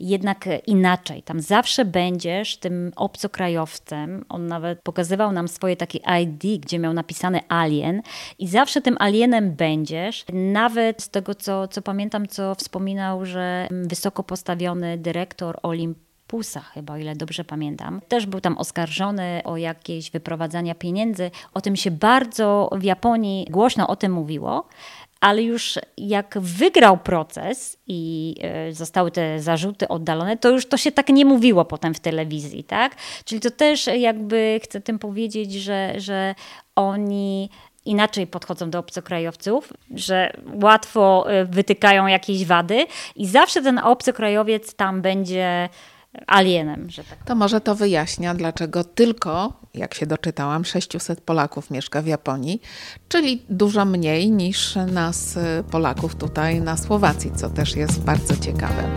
jednak 0.00 0.48
inaczej. 0.66 1.22
Tam 1.22 1.40
zawsze 1.40 1.84
będziesz 1.84 2.56
tym 2.56 2.92
obcokrajowcem. 2.96 4.24
On 4.28 4.46
nawet 4.46 4.82
pokazywał 4.82 5.32
nam 5.32 5.48
swoje 5.48 5.76
takie 5.76 5.98
ID, 6.22 6.62
gdzie 6.62 6.78
miał 6.78 6.92
napisane 6.92 7.40
alien 7.48 8.02
i 8.38 8.48
zawsze 8.48 8.80
tym 8.80 8.96
alienem 8.98 9.54
będziesz. 9.54 10.24
Nawet 10.32 11.02
z 11.02 11.08
tego, 11.08 11.34
co, 11.34 11.68
co 11.68 11.82
pamiętam, 11.82 12.28
co 12.28 12.54
wspominał, 12.54 13.26
że 13.26 13.68
wysoko 13.70 14.22
postawiony 14.22 14.98
dyrektor 14.98 15.58
Olimp 15.62 15.98
Pusa 16.30 16.60
chyba, 16.60 16.94
o 16.94 16.96
ile 16.96 17.16
dobrze 17.16 17.44
pamiętam. 17.44 18.00
Też 18.08 18.26
był 18.26 18.40
tam 18.40 18.58
oskarżony 18.58 19.42
o 19.44 19.56
jakieś 19.56 20.10
wyprowadzania 20.10 20.74
pieniędzy. 20.74 21.30
O 21.54 21.60
tym 21.60 21.76
się 21.76 21.90
bardzo 21.90 22.70
w 22.72 22.82
Japonii 22.82 23.46
głośno 23.50 23.88
o 23.88 23.96
tym 23.96 24.12
mówiło. 24.12 24.68
Ale 25.20 25.42
już 25.42 25.78
jak 25.96 26.38
wygrał 26.40 26.98
proces 26.98 27.78
i 27.86 28.34
e, 28.42 28.72
zostały 28.72 29.10
te 29.10 29.40
zarzuty 29.40 29.88
oddalone, 29.88 30.36
to 30.36 30.50
już 30.50 30.66
to 30.66 30.76
się 30.76 30.92
tak 30.92 31.08
nie 31.08 31.24
mówiło 31.24 31.64
potem 31.64 31.94
w 31.94 32.00
telewizji, 32.00 32.64
tak? 32.64 32.96
Czyli 33.24 33.40
to 33.40 33.50
też 33.50 33.86
jakby 33.86 34.60
chcę 34.62 34.80
tym 34.80 34.98
powiedzieć, 34.98 35.52
że, 35.52 35.94
że 35.96 36.34
oni 36.76 37.50
inaczej 37.84 38.26
podchodzą 38.26 38.70
do 38.70 38.78
obcokrajowców, 38.78 39.72
że 39.94 40.32
łatwo 40.62 41.30
e, 41.30 41.44
wytykają 41.44 42.06
jakieś 42.06 42.44
wady 42.46 42.86
i 43.16 43.26
zawsze 43.26 43.62
ten 43.62 43.78
obcokrajowiec 43.78 44.74
tam 44.74 45.02
będzie 45.02 45.68
alienem. 46.26 46.90
Że 46.90 47.04
tak 47.04 47.24
to 47.24 47.34
może 47.34 47.60
to 47.60 47.74
wyjaśnia, 47.74 48.34
dlaczego 48.34 48.84
tylko, 48.84 49.52
jak 49.74 49.94
się 49.94 50.06
doczytałam, 50.06 50.64
600 50.64 51.20
Polaków 51.20 51.70
mieszka 51.70 52.02
w 52.02 52.06
Japonii, 52.06 52.60
czyli 53.08 53.42
dużo 53.50 53.84
mniej 53.84 54.30
niż 54.30 54.76
nas 54.92 55.36
y, 55.36 55.40
Polaków 55.70 56.14
tutaj 56.14 56.60
na 56.60 56.76
Słowacji, 56.76 57.32
co 57.36 57.50
też 57.50 57.76
jest 57.76 58.00
bardzo 58.00 58.36
ciekawe. 58.36 58.90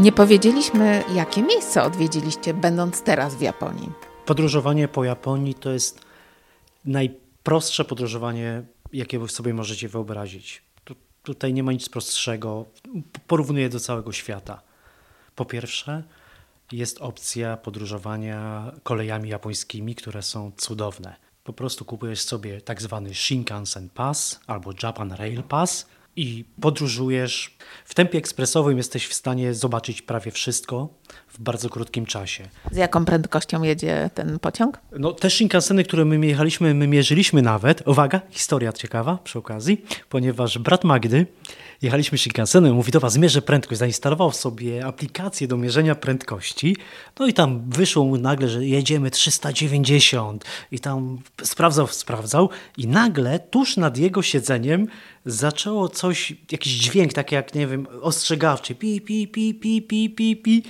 Nie 0.00 0.12
powiedzieliśmy, 0.12 1.02
jakie 1.14 1.42
miejsca 1.42 1.84
odwiedziliście, 1.84 2.54
będąc 2.54 3.02
teraz 3.02 3.34
w 3.34 3.40
Japonii. 3.40 3.92
Podróżowanie 4.26 4.88
po 4.88 5.04
Japonii 5.04 5.54
to 5.54 5.70
jest 5.70 6.00
najprostsze 6.84 7.84
podróżowanie 7.84 8.62
jakie 8.92 9.28
sobie 9.28 9.54
możecie 9.54 9.88
wyobrazić. 9.88 10.62
Tu, 10.84 10.94
tutaj 11.22 11.54
nie 11.54 11.62
ma 11.62 11.72
nic 11.72 11.88
prostszego. 11.88 12.66
Porównuję 13.26 13.68
do 13.68 13.80
całego 13.80 14.12
świata. 14.12 14.62
Po 15.34 15.44
pierwsze, 15.44 16.02
jest 16.72 16.98
opcja 16.98 17.56
podróżowania 17.56 18.72
kolejami 18.82 19.28
japońskimi, 19.28 19.94
które 19.94 20.22
są 20.22 20.52
cudowne. 20.56 21.16
Po 21.44 21.52
prostu 21.52 21.84
kupujesz 21.84 22.22
sobie 22.22 22.60
tak 22.60 22.82
zwany 22.82 23.14
Shinkansen 23.14 23.88
Pass 23.88 24.40
albo 24.46 24.72
Japan 24.82 25.12
Rail 25.12 25.42
Pass 25.42 25.86
i 26.18 26.44
podróżujesz. 26.60 27.56
W 27.84 27.94
tempie 27.94 28.18
ekspresowym 28.18 28.76
jesteś 28.76 29.06
w 29.06 29.14
stanie 29.14 29.54
zobaczyć 29.54 30.02
prawie 30.02 30.30
wszystko 30.30 30.88
w 31.28 31.40
bardzo 31.40 31.70
krótkim 31.70 32.06
czasie. 32.06 32.48
Z 32.70 32.76
jaką 32.76 33.04
prędkością 33.04 33.62
jedzie 33.62 34.10
ten 34.14 34.38
pociąg? 34.38 34.80
No, 34.92 35.12
te 35.12 35.30
Shinkanseny, 35.30 35.84
które 35.84 36.04
my 36.04 36.26
jechaliśmy, 36.26 36.74
my 36.74 36.86
mierzyliśmy 36.86 37.42
nawet. 37.42 37.88
Uwaga, 37.88 38.20
historia 38.30 38.72
ciekawa 38.72 39.18
przy 39.24 39.38
okazji, 39.38 39.84
ponieważ 40.08 40.58
brat 40.58 40.84
Magdy 40.84 41.26
jechaliśmy 41.82 42.18
Shinkansenem, 42.18 42.74
mówi 42.74 42.92
do 42.92 43.00
was, 43.00 43.12
zmierzę 43.12 43.42
prędkość, 43.42 43.78
zainstalował 43.78 44.32
sobie 44.32 44.86
aplikację 44.86 45.48
do 45.48 45.56
mierzenia 45.56 45.94
prędkości, 45.94 46.76
no 47.18 47.26
i 47.26 47.32
tam 47.32 47.70
wyszło 47.70 48.04
mu 48.04 48.16
nagle, 48.16 48.48
że 48.48 48.66
jedziemy 48.66 49.10
390 49.10 50.44
i 50.72 50.78
tam 50.78 51.18
sprawdzał, 51.42 51.86
sprawdzał 51.86 52.50
i 52.76 52.86
nagle 52.86 53.38
tuż 53.38 53.76
nad 53.76 53.98
jego 53.98 54.22
siedzeniem 54.22 54.86
zaczęło 55.26 55.88
coś, 55.88 56.32
jakiś 56.52 56.72
dźwięk 56.72 57.12
taki 57.12 57.34
jak, 57.34 57.54
nie 57.54 57.66
wiem, 57.66 57.86
ostrzegawczy, 58.02 58.74
pi, 58.74 59.00
pi, 59.00 59.28
pi, 59.28 59.54
pi, 59.54 59.82
pi, 59.82 60.10
pi, 60.10 60.36
pi. 60.36 60.62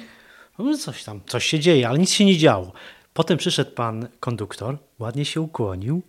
No 0.58 0.76
coś 0.76 1.04
tam, 1.04 1.20
coś 1.26 1.44
się 1.44 1.60
dzieje, 1.60 1.88
ale 1.88 1.98
nic 1.98 2.10
się 2.10 2.24
nie 2.24 2.36
działo. 2.36 2.72
Potem 3.14 3.38
przyszedł 3.38 3.70
pan 3.70 4.08
konduktor, 4.20 4.78
ładnie 4.98 5.24
się 5.24 5.40
ukłonił 5.40 6.02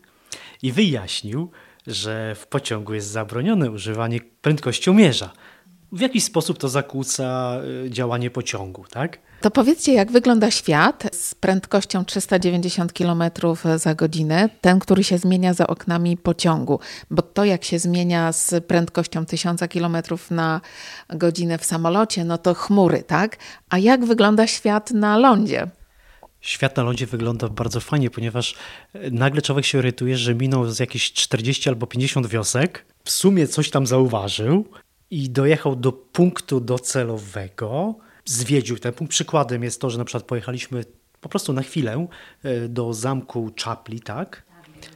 i 0.61 0.71
wyjaśnił, 0.71 1.51
że 1.89 2.35
w 2.35 2.47
pociągu 2.47 2.93
jest 2.93 3.07
zabronione 3.07 3.71
używanie 3.71 4.19
prędkościomierza. 4.41 5.31
W 5.91 5.99
jakiś 5.99 6.23
sposób 6.23 6.57
to 6.57 6.69
zakłóca 6.69 7.57
y, 7.85 7.89
działanie 7.89 8.31
pociągu, 8.31 8.85
tak? 8.91 9.19
To 9.41 9.51
powiedzcie, 9.51 9.93
jak 9.93 10.11
wygląda 10.11 10.51
świat 10.51 11.03
z 11.11 11.35
prędkością 11.35 12.05
390 12.05 12.93
km 12.93 13.23
za 13.75 13.95
godzinę, 13.95 14.49
ten, 14.61 14.79
który 14.79 15.03
się 15.03 15.17
zmienia 15.17 15.53
za 15.53 15.67
oknami 15.67 16.17
pociągu, 16.17 16.79
bo 17.11 17.21
to, 17.21 17.45
jak 17.45 17.63
się 17.63 17.79
zmienia 17.79 18.31
z 18.31 18.65
prędkością 18.65 19.25
1000 19.25 19.61
km 19.73 19.97
na 20.31 20.61
godzinę 21.09 21.57
w 21.57 21.65
samolocie, 21.65 22.23
no 22.23 22.37
to 22.37 22.53
chmury, 22.53 23.03
tak? 23.03 23.37
A 23.69 23.77
jak 23.77 24.05
wygląda 24.05 24.47
świat 24.47 24.91
na 24.91 25.17
lądzie? 25.17 25.67
Świat 26.41 26.77
na 26.77 26.83
lądzie 26.83 27.05
wygląda 27.05 27.49
bardzo 27.49 27.79
fajnie, 27.79 28.09
ponieważ 28.09 28.55
e, 28.93 29.11
nagle 29.11 29.41
człowiek 29.41 29.65
się 29.65 29.77
orientuje, 29.77 30.17
że 30.17 30.35
minął 30.35 30.69
z 30.69 30.79
jakieś 30.79 31.13
40 31.13 31.69
albo 31.69 31.87
50 31.87 32.27
wiosek, 32.27 32.85
w 33.03 33.11
sumie 33.11 33.47
coś 33.47 33.69
tam 33.69 33.87
zauważył 33.87 34.65
i 35.11 35.29
dojechał 35.29 35.75
do 35.75 35.91
punktu 35.91 36.59
docelowego, 36.59 37.95
zwiedził 38.25 38.77
ten 38.77 38.93
punkt. 38.93 39.11
Przykładem 39.11 39.63
jest 39.63 39.81
to, 39.81 39.89
że 39.89 39.97
na 39.97 40.05
przykład 40.05 40.23
pojechaliśmy 40.23 40.85
po 41.21 41.29
prostu 41.29 41.53
na 41.53 41.61
chwilę 41.61 42.07
e, 42.43 42.67
do 42.67 42.93
zamku 42.93 43.51
Czapli, 43.55 43.99
tak? 43.99 44.43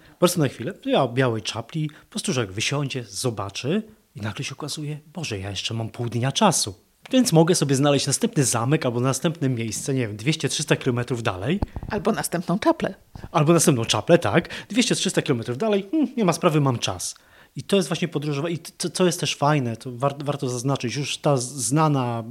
Po 0.10 0.20
prostu 0.20 0.40
na 0.40 0.48
chwilę, 0.48 0.74
białej 1.14 1.42
Czapli, 1.42 1.90
po 1.90 2.10
prostu, 2.10 2.34
że 2.34 2.46
wysiądzie, 2.46 3.04
zobaczy 3.04 3.84
i 4.16 4.22
nagle 4.22 4.46
się 4.46 4.56
okazuje, 4.56 5.00
Boże, 5.14 5.40
ja 5.40 5.50
jeszcze 5.50 5.74
mam 5.74 5.90
pół 5.90 6.10
dnia 6.10 6.32
czasu. 6.32 6.83
Więc 7.14 7.34
mogę 7.34 7.56
sobie 7.56 7.76
znaleźć 7.76 8.08
następny 8.08 8.44
zamek 8.44 8.86
albo 8.86 9.00
następne 9.00 9.50
miejsce, 9.50 9.94
nie 9.94 10.08
wiem, 10.08 10.18
200-300 10.18 10.78
kilometrów 10.78 11.24
dalej. 11.24 11.60
Albo 11.90 12.12
następną 12.12 12.60
czaplę. 12.60 12.94
Albo 13.32 13.54
następną 13.54 13.86
czaplę, 13.86 14.18
tak. 14.18 14.50
200-300 14.72 15.24
kilometrów 15.24 15.58
dalej, 15.58 15.88
hmm, 15.92 16.10
nie 16.18 16.26
ma 16.26 16.34
sprawy, 16.34 16.62
mam 16.62 16.80
czas. 16.80 17.16
I 17.56 17.64
to 17.64 17.76
jest 17.76 17.88
właśnie 17.90 18.08
podróżowanie. 18.08 18.56
I 18.56 18.60
to, 18.60 18.90
co 18.90 19.06
jest 19.06 19.20
też 19.20 19.36
fajne, 19.36 19.78
to 19.78 19.92
war, 19.92 20.16
warto 20.24 20.50
zaznaczyć, 20.50 20.96
już 20.96 21.18
ta 21.18 21.38
znana 21.38 22.24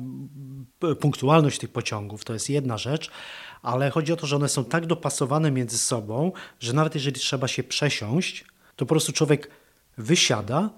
punktualność 1.00 1.58
tych 1.58 1.70
pociągów 1.70 2.24
to 2.24 2.32
jest 2.32 2.50
jedna 2.50 2.78
rzecz, 2.78 3.10
ale 3.62 3.90
chodzi 3.90 4.12
o 4.12 4.16
to, 4.16 4.26
że 4.26 4.36
one 4.36 4.48
są 4.48 4.64
tak 4.64 4.86
dopasowane 4.86 5.50
między 5.50 5.78
sobą, 5.78 6.32
że 6.60 6.72
nawet 6.72 6.94
jeżeli 6.94 7.20
trzeba 7.20 7.48
się 7.48 7.62
przesiąść, 7.62 8.44
to 8.76 8.86
po 8.86 8.94
prostu 8.94 9.12
człowiek 9.12 9.50
wysiada, 9.98 10.70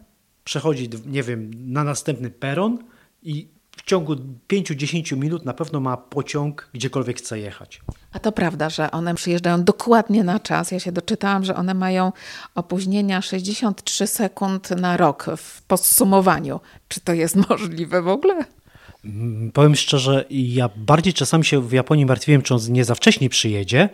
przechodzi, 0.44 0.90
nie 1.06 1.22
wiem, 1.22 1.50
na 1.72 1.84
następny 1.84 2.30
peron 2.30 2.78
i 3.22 3.54
w 3.76 3.82
ciągu 3.82 4.16
5-10 4.48 5.16
minut 5.16 5.44
na 5.44 5.54
pewno 5.54 5.80
ma 5.80 5.96
pociąg, 5.96 6.70
gdziekolwiek 6.74 7.18
chce 7.18 7.38
jechać. 7.38 7.80
A 8.12 8.18
to 8.18 8.32
prawda, 8.32 8.70
że 8.70 8.90
one 8.90 9.14
przyjeżdżają 9.14 9.64
dokładnie 9.64 10.24
na 10.24 10.40
czas. 10.40 10.70
Ja 10.70 10.80
się 10.80 10.92
doczytałam, 10.92 11.44
że 11.44 11.56
one 11.56 11.74
mają 11.74 12.12
opóźnienia 12.54 13.22
63 13.22 14.06
sekund 14.06 14.70
na 14.70 14.96
rok 14.96 15.26
w 15.36 15.62
podsumowaniu. 15.62 16.60
Czy 16.88 17.00
to 17.00 17.12
jest 17.12 17.36
możliwe 17.48 18.02
w 18.02 18.08
ogóle? 18.08 18.44
Mm, 19.04 19.52
powiem 19.52 19.76
szczerze, 19.76 20.24
ja 20.30 20.70
bardziej 20.76 21.12
czasami 21.12 21.44
się 21.44 21.68
w 21.68 21.72
Japonii 21.72 22.06
martwiłem, 22.06 22.42
czy 22.42 22.54
on 22.54 22.60
nie 22.68 22.84
za 22.84 22.94
wcześnie 22.94 23.28
przyjedzie, 23.28 23.88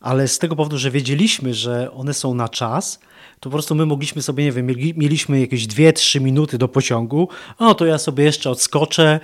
ale 0.00 0.28
z 0.28 0.38
tego 0.38 0.56
powodu, 0.56 0.78
że 0.78 0.90
wiedzieliśmy, 0.90 1.54
że 1.54 1.92
one 1.92 2.14
są 2.14 2.34
na 2.34 2.48
czas, 2.48 3.00
to 3.40 3.50
po 3.50 3.50
prostu 3.50 3.74
my 3.74 3.86
mogliśmy 3.86 4.22
sobie, 4.22 4.44
nie 4.44 4.52
wiem, 4.52 4.66
mieliśmy 4.96 5.40
jakieś 5.40 5.66
2-3 5.66 6.20
minuty 6.20 6.58
do 6.58 6.68
pociągu, 6.68 7.28
o 7.58 7.74
to 7.74 7.86
ja 7.86 7.98
sobie 7.98 8.24
jeszcze 8.24 8.50
odskoczę 8.50 9.20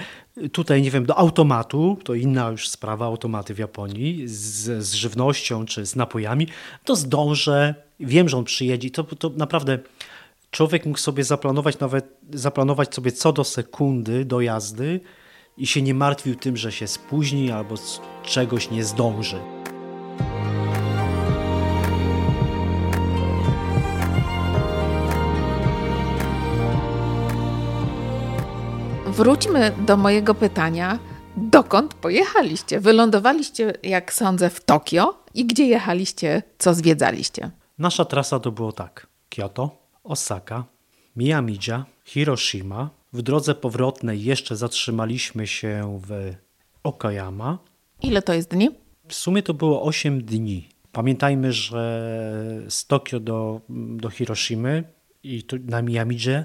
tutaj, 0.52 0.82
nie 0.82 0.90
wiem, 0.90 1.06
do 1.06 1.18
automatu, 1.18 1.98
to 2.04 2.14
inna 2.14 2.50
już 2.50 2.68
sprawa, 2.68 3.06
automaty 3.06 3.54
w 3.54 3.58
Japonii, 3.58 4.22
z, 4.28 4.84
z 4.84 4.92
żywnością 4.92 5.66
czy 5.66 5.86
z 5.86 5.96
napojami, 5.96 6.48
to 6.84 6.96
zdążę, 6.96 7.74
wiem, 8.00 8.28
że 8.28 8.36
on 8.36 8.44
przyjedzie. 8.44 8.90
To, 8.90 9.04
to 9.04 9.30
naprawdę 9.36 9.78
człowiek 10.50 10.86
mógł 10.86 10.98
sobie 10.98 11.24
zaplanować 11.24 11.78
nawet, 11.78 12.04
zaplanować 12.32 12.94
sobie 12.94 13.12
co 13.12 13.32
do 13.32 13.44
sekundy 13.44 14.24
do 14.24 14.40
jazdy 14.40 15.00
i 15.56 15.66
się 15.66 15.82
nie 15.82 15.94
martwił 15.94 16.34
tym, 16.34 16.56
że 16.56 16.72
się 16.72 16.86
spóźni 16.86 17.50
albo 17.50 17.74
czegoś 18.24 18.70
nie 18.70 18.84
zdąży. 18.84 19.51
Wróćmy 29.22 29.72
do 29.86 29.96
mojego 29.96 30.34
pytania. 30.34 30.98
Dokąd 31.36 31.94
pojechaliście? 31.94 32.80
Wylądowaliście, 32.80 33.72
jak 33.82 34.12
sądzę, 34.12 34.50
w 34.50 34.64
Tokio 34.64 35.24
i 35.34 35.46
gdzie 35.46 35.66
jechaliście, 35.66 36.42
co 36.58 36.74
zwiedzaliście? 36.74 37.50
Nasza 37.78 38.04
trasa 38.04 38.40
to 38.40 38.52
było 38.52 38.72
tak: 38.72 39.06
Kyoto, 39.28 39.78
Osaka, 40.04 40.64
Miyamija, 41.16 41.84
Hiroshima. 42.04 42.90
W 43.12 43.22
drodze 43.22 43.54
powrotnej 43.54 44.24
jeszcze 44.24 44.56
zatrzymaliśmy 44.56 45.46
się 45.46 46.00
w 46.06 46.34
Okayama. 46.82 47.58
Ile 48.02 48.22
to 48.22 48.32
jest 48.32 48.50
dni? 48.50 48.70
W 49.08 49.14
sumie 49.14 49.42
to 49.42 49.54
było 49.54 49.82
8 49.82 50.24
dni. 50.24 50.68
Pamiętajmy, 50.92 51.52
że 51.52 52.12
z 52.68 52.86
Tokio 52.86 53.20
do, 53.20 53.60
do 53.96 54.10
Hiroshimy 54.10 54.84
i 55.22 55.42
tu 55.42 55.56
na 55.64 55.82
Miyamidze, 55.82 56.44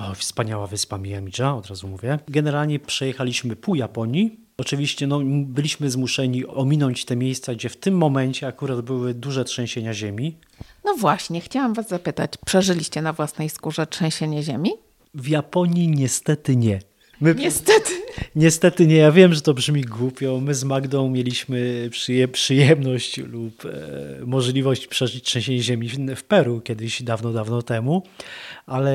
o, 0.00 0.14
wspaniała 0.14 0.66
wyspa 0.66 0.98
Miyamidza, 0.98 1.54
od 1.56 1.66
razu 1.66 1.88
mówię. 1.88 2.18
Generalnie 2.28 2.78
przejechaliśmy 2.78 3.56
pół 3.56 3.74
Japonii. 3.74 4.40
Oczywiście 4.56 5.06
no, 5.06 5.20
byliśmy 5.44 5.90
zmuszeni 5.90 6.46
ominąć 6.46 7.04
te 7.04 7.16
miejsca, 7.16 7.54
gdzie 7.54 7.68
w 7.68 7.76
tym 7.76 7.96
momencie 7.96 8.46
akurat 8.46 8.80
były 8.80 9.14
duże 9.14 9.44
trzęsienia 9.44 9.94
ziemi. 9.94 10.36
No 10.84 10.94
właśnie, 10.94 11.40
chciałam 11.40 11.74
Was 11.74 11.88
zapytać, 11.88 12.32
przeżyliście 12.46 13.02
na 13.02 13.12
własnej 13.12 13.48
skórze 13.48 13.86
trzęsienie 13.86 14.42
ziemi? 14.42 14.70
W 15.14 15.28
Japonii 15.28 15.88
niestety 15.88 16.56
nie. 16.56 16.78
My, 17.20 17.34
Niestety. 17.34 17.92
Niestety 18.36 18.86
nie, 18.86 18.96
ja 18.96 19.12
wiem, 19.12 19.34
że 19.34 19.40
to 19.40 19.54
brzmi 19.54 19.82
głupio. 19.82 20.40
My 20.40 20.54
z 20.54 20.64
Magdą 20.64 21.10
mieliśmy 21.10 21.88
przyje, 21.90 22.28
przyjemność 22.28 23.18
lub 23.18 23.64
e, 23.64 24.26
możliwość 24.26 24.86
przeżyć 24.86 25.24
trzęsienie 25.24 25.62
ziemi 25.62 25.88
w 26.16 26.22
Peru 26.22 26.60
kiedyś 26.60 27.02
dawno, 27.02 27.32
dawno 27.32 27.62
temu, 27.62 28.02
ale 28.66 28.94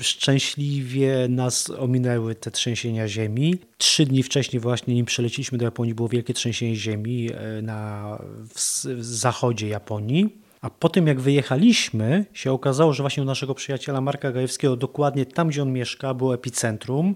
szczęśliwie 0.00 1.28
nas 1.28 1.70
ominęły 1.70 2.34
te 2.34 2.50
trzęsienia 2.50 3.08
ziemi. 3.08 3.58
Trzy 3.78 4.06
dni 4.06 4.22
wcześniej 4.22 4.60
właśnie 4.60 4.94
nim 4.94 5.06
przeleciliśmy 5.06 5.58
do 5.58 5.64
Japonii 5.64 5.94
było 5.94 6.08
wielkie 6.08 6.34
trzęsienie 6.34 6.76
ziemi 6.76 7.30
e, 7.32 7.62
na, 7.62 8.18
w, 8.48 8.84
w 8.84 9.04
zachodzie 9.04 9.68
Japonii. 9.68 10.36
A 10.60 10.70
po 10.70 10.88
tym 10.88 11.06
jak 11.06 11.20
wyjechaliśmy, 11.20 12.24
się 12.32 12.52
okazało, 12.52 12.92
że 12.92 13.02
właśnie 13.02 13.22
u 13.22 13.26
naszego 13.26 13.54
przyjaciela 13.54 14.00
Marka 14.00 14.32
Gajewskiego, 14.32 14.76
dokładnie 14.76 15.26
tam, 15.26 15.48
gdzie 15.48 15.62
on 15.62 15.72
mieszka, 15.72 16.14
było 16.14 16.34
epicentrum. 16.34 17.14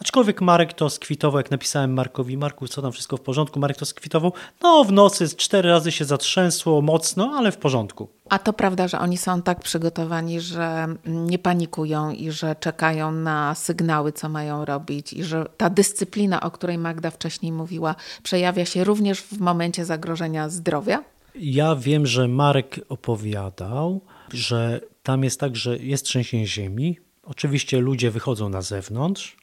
Aczkolwiek 0.00 0.40
Marek 0.40 0.72
to 0.72 0.90
skwitował, 0.90 1.38
jak 1.38 1.50
napisałem 1.50 1.92
Markowi, 1.92 2.36
Marku, 2.36 2.68
co 2.68 2.82
tam 2.82 2.92
wszystko 2.92 3.16
w 3.16 3.20
porządku? 3.20 3.60
Marek 3.60 3.76
to 3.76 3.84
skwitował, 3.84 4.32
no 4.62 4.84
w 4.84 4.92
nocy 4.92 5.28
cztery 5.36 5.68
razy 5.68 5.92
się 5.92 6.04
zatrzęsło 6.04 6.82
mocno, 6.82 7.32
ale 7.36 7.52
w 7.52 7.56
porządku. 7.56 8.08
A 8.28 8.38
to 8.38 8.52
prawda, 8.52 8.88
że 8.88 8.98
oni 8.98 9.18
są 9.18 9.42
tak 9.42 9.60
przygotowani, 9.60 10.40
że 10.40 10.86
nie 11.06 11.38
panikują 11.38 12.10
i 12.10 12.30
że 12.30 12.56
czekają 12.60 13.12
na 13.12 13.54
sygnały, 13.54 14.12
co 14.12 14.28
mają 14.28 14.64
robić, 14.64 15.12
i 15.12 15.24
że 15.24 15.46
ta 15.56 15.70
dyscyplina, 15.70 16.40
o 16.40 16.50
której 16.50 16.78
Magda 16.78 17.10
wcześniej 17.10 17.52
mówiła, 17.52 17.94
przejawia 18.22 18.64
się 18.64 18.84
również 18.84 19.20
w 19.20 19.40
momencie 19.40 19.84
zagrożenia 19.84 20.48
zdrowia? 20.48 21.04
Ja 21.34 21.76
wiem, 21.76 22.06
że 22.06 22.28
Marek 22.28 22.80
opowiadał, 22.88 24.00
że 24.32 24.80
tam 25.02 25.24
jest 25.24 25.40
tak, 25.40 25.56
że 25.56 25.78
jest 25.78 26.04
trzęsienie 26.04 26.46
ziemi. 26.46 26.98
Oczywiście 27.22 27.80
ludzie 27.80 28.10
wychodzą 28.10 28.48
na 28.48 28.62
zewnątrz, 28.62 29.36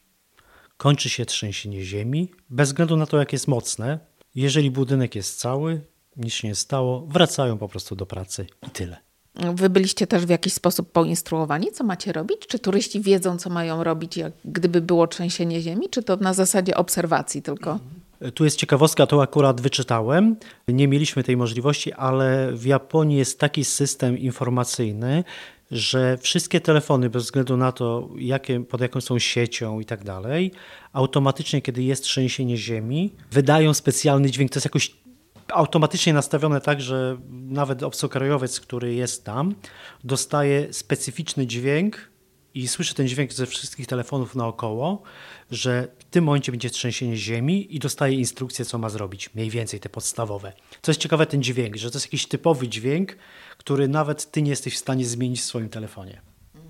kończy 0.84 1.10
się 1.10 1.26
trzęsienie 1.26 1.84
ziemi, 1.84 2.32
bez 2.50 2.70
względu 2.70 2.98
na 2.98 3.06
to, 3.06 3.18
jak 3.18 3.34
jest 3.34 3.48
mocne. 3.48 4.00
Jeżeli 4.36 4.72
budynek 4.72 5.16
jest 5.16 5.40
cały, 5.40 5.82
nic 6.18 6.34
się 6.34 6.48
nie 6.48 6.56
stało, 6.56 7.08
wracają 7.08 7.58
po 7.58 7.70
prostu 7.70 7.96
do 7.96 8.06
pracy 8.06 8.48
i 8.68 8.70
tyle. 8.70 8.98
Wy 9.54 9.70
byliście 9.70 10.08
też 10.08 10.26
w 10.26 10.30
jakiś 10.30 10.54
sposób 10.54 10.92
poinstruowani, 10.92 11.72
co 11.72 11.84
macie 11.84 12.12
robić? 12.12 12.48
Czy 12.48 12.60
turyści 12.60 13.02
wiedzą, 13.02 13.38
co 13.38 13.50
mają 13.50 13.84
robić, 13.84 14.18
jak 14.18 14.34
gdyby 14.46 14.82
było 14.82 15.08
trzęsienie 15.08 15.62
ziemi, 15.62 15.90
czy 15.90 16.04
to 16.04 16.16
na 16.16 16.34
zasadzie 16.34 16.76
obserwacji 16.78 17.42
tylko? 17.42 17.80
Tu 18.34 18.44
jest 18.44 18.58
ciekawostka, 18.58 19.08
to 19.08 19.22
akurat 19.22 19.62
wyczytałem. 19.62 20.36
Nie 20.68 20.88
mieliśmy 20.88 21.24
tej 21.24 21.38
możliwości, 21.38 21.94
ale 21.94 22.54
w 22.54 22.66
Japonii 22.66 23.18
jest 23.18 23.40
taki 23.40 23.66
system 23.66 24.18
informacyjny, 24.18 25.24
że 25.74 26.18
wszystkie 26.18 26.62
telefony, 26.62 27.10
bez 27.10 27.24
względu 27.24 27.58
na 27.58 27.72
to, 27.72 28.10
jakie, 28.18 28.66
pod 28.66 28.82
jaką 28.82 29.02
są 29.02 29.20
siecią 29.20 29.80
i 29.80 29.86
tak 29.86 30.04
dalej, 30.04 30.52
automatycznie, 30.94 31.62
kiedy 31.62 31.84
jest 31.84 32.04
trzęsienie 32.04 32.58
ziemi, 32.58 33.14
wydają 33.32 33.74
specjalny 33.74 34.32
dźwięk. 34.32 34.52
To 34.52 34.58
jest 34.58 34.66
jakoś 34.66 34.96
automatycznie 35.52 36.14
nastawione 36.14 36.62
tak, 36.62 36.82
że 36.82 37.18
nawet 37.30 37.84
obcokrajowiec, 37.84 38.60
który 38.60 38.94
jest 38.94 39.26
tam, 39.26 39.56
dostaje 40.04 40.74
specyficzny 40.74 41.48
dźwięk 41.48 42.10
i 42.54 42.68
słyszy 42.68 42.96
ten 42.96 43.08
dźwięk 43.08 43.34
ze 43.34 43.46
wszystkich 43.46 43.88
telefonów 43.88 44.36
naokoło, 44.36 45.02
że 45.52 45.88
tym 46.14 46.24
momencie 46.24 46.52
będzie 46.52 46.70
trzęsienie 46.70 47.18
ziemi 47.18 47.76
i 47.76 47.80
dostaje 47.80 48.16
instrukcje, 48.16 48.66
co 48.66 48.78
ma 48.78 48.90
zrobić, 48.90 49.36
mniej 49.36 49.50
więcej 49.50 49.80
te 49.80 49.90
podstawowe. 49.90 50.54
Co 50.82 50.92
jest 50.92 51.02
ciekawe, 51.02 51.26
ten 51.26 51.44
dźwięk, 51.44 51.76
że 51.76 51.92
to 51.92 51.98
jest 51.98 52.06
jakiś 52.06 52.28
typowy 52.28 52.68
dźwięk, 52.68 53.18
który 53.58 53.88
nawet 53.88 54.32
ty 54.32 54.42
nie 54.42 54.50
jesteś 54.50 54.76
w 54.76 54.78
stanie 54.78 55.06
zmienić 55.06 55.42
w 55.42 55.44
swoim 55.44 55.70
telefonie. 55.70 56.22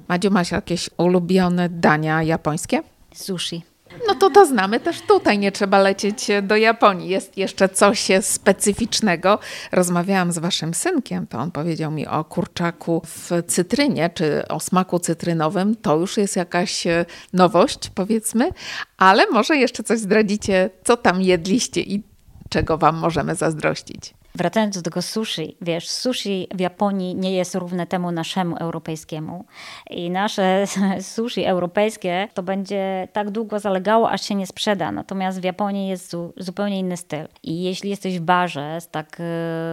Madziu, 0.07 0.31
masz 0.31 0.51
jakieś 0.51 0.89
ulubione 0.97 1.69
dania 1.69 2.23
japońskie? 2.23 2.83
Sushi. 3.13 3.72
No 4.07 4.15
to 4.15 4.29
to 4.29 4.45
znamy 4.45 4.79
też 4.79 5.01
tutaj, 5.01 5.39
nie 5.39 5.51
trzeba 5.51 5.79
lecieć 5.79 6.27
do 6.43 6.55
Japonii. 6.55 7.09
Jest 7.09 7.37
jeszcze 7.37 7.69
coś 7.69 8.07
specyficznego. 8.21 9.39
Rozmawiałam 9.71 10.31
z 10.31 10.37
waszym 10.37 10.73
synkiem, 10.73 11.27
to 11.27 11.37
on 11.37 11.51
powiedział 11.51 11.91
mi 11.91 12.07
o 12.07 12.23
kurczaku 12.23 13.01
w 13.05 13.31
cytrynie, 13.47 14.09
czy 14.13 14.47
o 14.47 14.59
smaku 14.59 14.99
cytrynowym. 14.99 15.75
To 15.75 15.95
już 15.95 16.17
jest 16.17 16.35
jakaś 16.35 16.87
e, 16.87 17.05
nowość, 17.33 17.89
powiedzmy, 17.95 18.49
ale 18.97 19.27
może 19.27 19.57
jeszcze 19.57 19.83
coś 19.83 19.99
zdradzicie, 19.99 20.69
co 20.83 20.97
tam 20.97 21.21
jedliście 21.21 21.81
i 21.81 22.03
czego 22.49 22.77
wam 22.77 22.97
możemy 22.97 23.35
zazdrościć. 23.35 24.13
Wracając 24.35 24.75
do 24.75 24.81
tego 24.81 25.01
sushi, 25.01 25.57
wiesz, 25.61 25.89
sushi 25.89 26.47
w 26.55 26.59
Japonii 26.59 27.15
nie 27.15 27.35
jest 27.35 27.55
równe 27.55 27.87
temu 27.87 28.11
naszemu 28.11 28.55
europejskiemu. 28.57 29.45
I 29.89 30.09
nasze 30.09 30.65
sushi 31.13 31.45
europejskie 31.45 32.27
to 32.33 32.43
będzie 32.43 33.07
tak 33.13 33.31
długo 33.31 33.59
zalegało, 33.59 34.09
aż 34.09 34.21
się 34.21 34.35
nie 34.35 34.47
sprzeda. 34.47 34.91
Natomiast 34.91 35.41
w 35.41 35.43
Japonii 35.43 35.87
jest 35.87 36.09
zu, 36.09 36.33
zupełnie 36.37 36.79
inny 36.79 36.97
styl. 36.97 37.27
I 37.43 37.63
jeśli 37.63 37.89
jesteś 37.89 38.19
w 38.19 38.21
barze 38.21 38.81
z, 38.81 38.87
tak, 38.87 39.17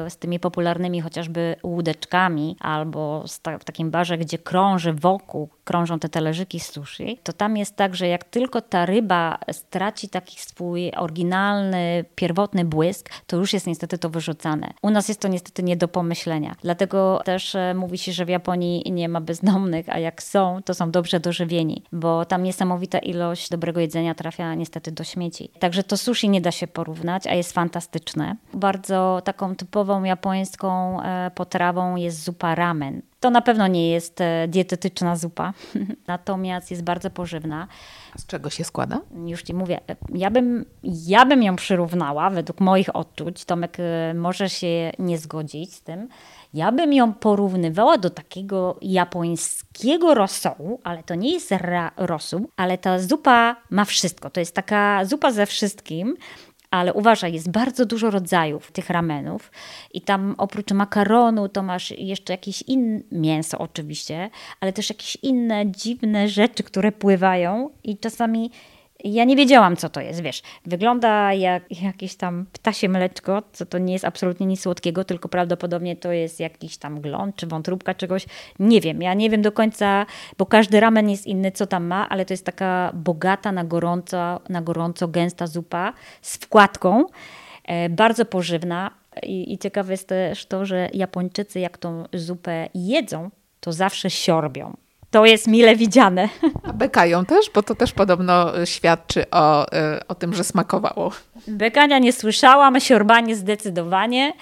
z 0.08 0.16
tymi 0.16 0.40
popularnymi 0.40 1.00
chociażby 1.00 1.56
łódeczkami, 1.62 2.56
albo 2.60 3.24
ta, 3.42 3.58
w 3.58 3.64
takim 3.64 3.90
barze, 3.90 4.18
gdzie 4.18 4.38
krąży 4.38 4.92
wokół, 4.92 5.48
krążą 5.70 5.98
te 5.98 6.08
talerzyki 6.08 6.60
sushi, 6.60 7.18
to 7.22 7.32
tam 7.32 7.56
jest 7.56 7.76
tak, 7.76 7.96
że 7.96 8.08
jak 8.08 8.24
tylko 8.24 8.60
ta 8.60 8.86
ryba 8.86 9.38
straci 9.52 10.08
taki 10.08 10.40
swój 10.40 10.92
oryginalny, 10.96 12.04
pierwotny 12.14 12.64
błysk, 12.64 13.10
to 13.26 13.36
już 13.36 13.52
jest 13.52 13.66
niestety 13.66 13.98
to 13.98 14.10
wyrzucane 14.10 14.70
u 14.82 14.90
nas 14.90 15.08
jest 15.08 15.20
to 15.20 15.28
niestety 15.28 15.62
nie 15.62 15.76
do 15.76 15.88
pomyślenia. 15.88 16.54
Dlatego 16.62 17.20
też 17.24 17.54
e, 17.54 17.74
mówi 17.74 17.98
się, 17.98 18.12
że 18.12 18.24
w 18.24 18.28
Japonii 18.28 18.92
nie 18.92 19.08
ma 19.08 19.20
bezdomnych, 19.20 19.88
a 19.88 19.98
jak 19.98 20.22
są, 20.22 20.60
to 20.64 20.74
są 20.74 20.90
dobrze 20.90 21.20
dożywieni, 21.20 21.82
bo 21.92 22.24
tam 22.24 22.42
niesamowita 22.42 22.98
ilość 22.98 23.48
dobrego 23.48 23.80
jedzenia 23.80 24.14
trafia 24.14 24.54
niestety 24.54 24.92
do 24.92 25.04
śmieci. 25.04 25.50
Także 25.58 25.82
to 25.82 25.96
sushi 25.96 26.28
nie 26.28 26.40
da 26.40 26.50
się 26.50 26.66
porównać, 26.66 27.26
a 27.26 27.34
jest 27.34 27.52
fantastyczne. 27.52 28.36
Bardzo 28.54 29.22
taką 29.24 29.56
typową 29.56 30.04
japońską 30.04 31.00
e, 31.02 31.30
potrawą 31.34 31.96
jest 31.96 32.24
zupa 32.24 32.54
ramen. 32.54 33.02
To 33.20 33.30
na 33.30 33.42
pewno 33.42 33.66
nie 33.66 33.90
jest 33.90 34.20
e, 34.20 34.48
dietetyczna 34.48 35.16
zupa, 35.16 35.52
natomiast 36.06 36.70
jest 36.70 36.82
bardzo 36.82 37.10
pożywna. 37.10 37.68
Z 38.16 38.26
czego 38.26 38.50
się 38.50 38.64
składa? 38.64 39.00
Już 39.26 39.42
ci 39.42 39.54
mówię, 39.54 39.80
ja 40.14 40.30
bym, 40.30 40.64
ja 40.82 41.26
bym 41.26 41.42
ją 41.42 41.56
przyrównała 41.56 42.30
według 42.30 42.60
moich 42.60 42.96
odczuć. 42.96 43.44
Tomek 43.44 43.76
e, 43.80 44.14
może 44.14 44.48
się 44.48 44.92
nie 44.98 45.18
zgodzić 45.18 45.74
z 45.74 45.82
tym. 45.82 46.08
Ja 46.54 46.72
bym 46.72 46.92
ją 46.92 47.14
porównywała 47.14 47.98
do 47.98 48.10
takiego 48.10 48.78
japońskiego 48.82 50.14
rosołu, 50.14 50.80
ale 50.84 51.02
to 51.02 51.14
nie 51.14 51.32
jest 51.32 51.54
rosół, 51.96 52.50
ale 52.56 52.78
ta 52.78 52.98
zupa 52.98 53.56
ma 53.70 53.84
wszystko. 53.84 54.30
To 54.30 54.40
jest 54.40 54.54
taka 54.54 55.04
zupa 55.04 55.32
ze 55.32 55.46
wszystkim 55.46 56.16
ale 56.70 56.92
uważaj, 56.92 57.32
jest 57.32 57.50
bardzo 57.50 57.86
dużo 57.86 58.10
rodzajów 58.10 58.72
tych 58.72 58.90
ramenów 58.90 59.52
i 59.94 60.00
tam 60.00 60.34
oprócz 60.38 60.72
makaronu 60.72 61.48
to 61.48 61.62
masz 61.62 61.90
jeszcze 61.90 62.32
jakieś 62.32 62.62
inne 62.62 63.00
mięso 63.12 63.58
oczywiście, 63.58 64.30
ale 64.60 64.72
też 64.72 64.88
jakieś 64.88 65.16
inne 65.22 65.70
dziwne 65.70 66.28
rzeczy, 66.28 66.62
które 66.62 66.92
pływają 66.92 67.70
i 67.84 67.98
czasami 67.98 68.50
ja 69.04 69.24
nie 69.24 69.36
wiedziałam, 69.36 69.76
co 69.76 69.88
to 69.88 70.00
jest, 70.00 70.22
wiesz. 70.22 70.42
Wygląda 70.66 71.34
jak 71.34 71.82
jakieś 71.82 72.16
tam 72.16 72.46
ptasie 72.52 72.88
mleczko, 72.88 73.42
co 73.52 73.66
to 73.66 73.78
nie 73.78 73.92
jest 73.92 74.04
absolutnie 74.04 74.46
nic 74.46 74.60
słodkiego, 74.60 75.04
tylko 75.04 75.28
prawdopodobnie 75.28 75.96
to 75.96 76.12
jest 76.12 76.40
jakiś 76.40 76.76
tam 76.76 77.00
glon 77.00 77.32
czy 77.32 77.46
wątróbka 77.46 77.94
czegoś. 77.94 78.26
Nie 78.58 78.80
wiem, 78.80 79.02
ja 79.02 79.14
nie 79.14 79.30
wiem 79.30 79.42
do 79.42 79.52
końca, 79.52 80.06
bo 80.38 80.46
każdy 80.46 80.80
ramen 80.80 81.10
jest 81.10 81.26
inny, 81.26 81.52
co 81.52 81.66
tam 81.66 81.84
ma, 81.84 82.08
ale 82.08 82.24
to 82.24 82.32
jest 82.32 82.46
taka 82.46 82.90
bogata 82.94 83.52
na 83.52 83.64
gorąco, 83.64 84.40
na 84.48 84.62
gorąco 84.62 85.08
gęsta 85.08 85.46
zupa 85.46 85.92
z 86.22 86.36
wkładką, 86.36 87.04
e, 87.64 87.88
bardzo 87.88 88.24
pożywna. 88.24 88.90
I, 89.22 89.52
I 89.52 89.58
ciekawe 89.58 89.92
jest 89.92 90.08
też 90.08 90.46
to, 90.46 90.64
że 90.64 90.88
Japończycy 90.92 91.60
jak 91.60 91.78
tą 91.78 92.04
zupę 92.12 92.68
jedzą, 92.74 93.30
to 93.60 93.72
zawsze 93.72 94.10
siorbią. 94.10 94.76
To 95.10 95.26
jest 95.26 95.46
mile 95.46 95.76
widziane. 95.76 96.28
A 96.68 96.72
bekają 96.72 97.24
też, 97.24 97.50
bo 97.54 97.62
to 97.62 97.74
też 97.74 97.92
podobno 97.92 98.66
świadczy 98.66 99.30
o, 99.30 99.66
y, 99.66 100.06
o 100.08 100.14
tym, 100.14 100.34
że 100.34 100.44
smakowało. 100.44 101.12
Bekania 101.48 101.98
nie 101.98 102.12
słyszałam, 102.12 102.80
siorbanie 102.80 103.36
zdecydowanie. 103.36 104.32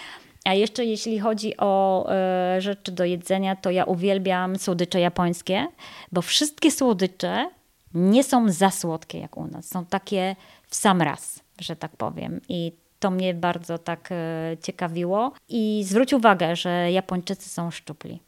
A 0.45 0.55
jeszcze 0.55 0.85
jeśli 0.85 1.19
chodzi 1.19 1.57
o 1.57 2.07
e, 2.13 2.61
rzeczy 2.61 2.93
do 2.93 3.05
jedzenia, 3.05 3.57
to 3.57 3.71
ja 3.71 3.85
uwielbiam 3.85 4.59
słodycze 4.59 5.01
japońskie, 5.01 5.67
bo 6.13 6.23
wszystkie 6.23 6.71
słodycze 6.71 7.51
nie 7.95 8.25
są 8.25 8.49
za 8.49 8.71
słodkie 8.71 9.19
jak 9.19 9.37
u 9.37 9.47
nas. 9.47 9.69
Są 9.69 9.85
takie 9.85 10.37
w 10.69 10.77
sam 10.77 11.03
raz, 11.03 11.41
że 11.61 11.77
tak 11.77 11.97
powiem. 11.97 12.41
I 12.49 12.73
to 13.01 13.11
mnie 13.11 13.35
bardzo 13.35 13.79
tak 13.79 14.09
e, 14.13 14.57
ciekawiło. 14.63 15.33
I 15.49 15.85
zwróć 15.85 16.13
uwagę, 16.13 16.57
że 16.57 16.93
Japończycy 16.93 17.49
są 17.49 17.71
szczupli. 17.71 18.21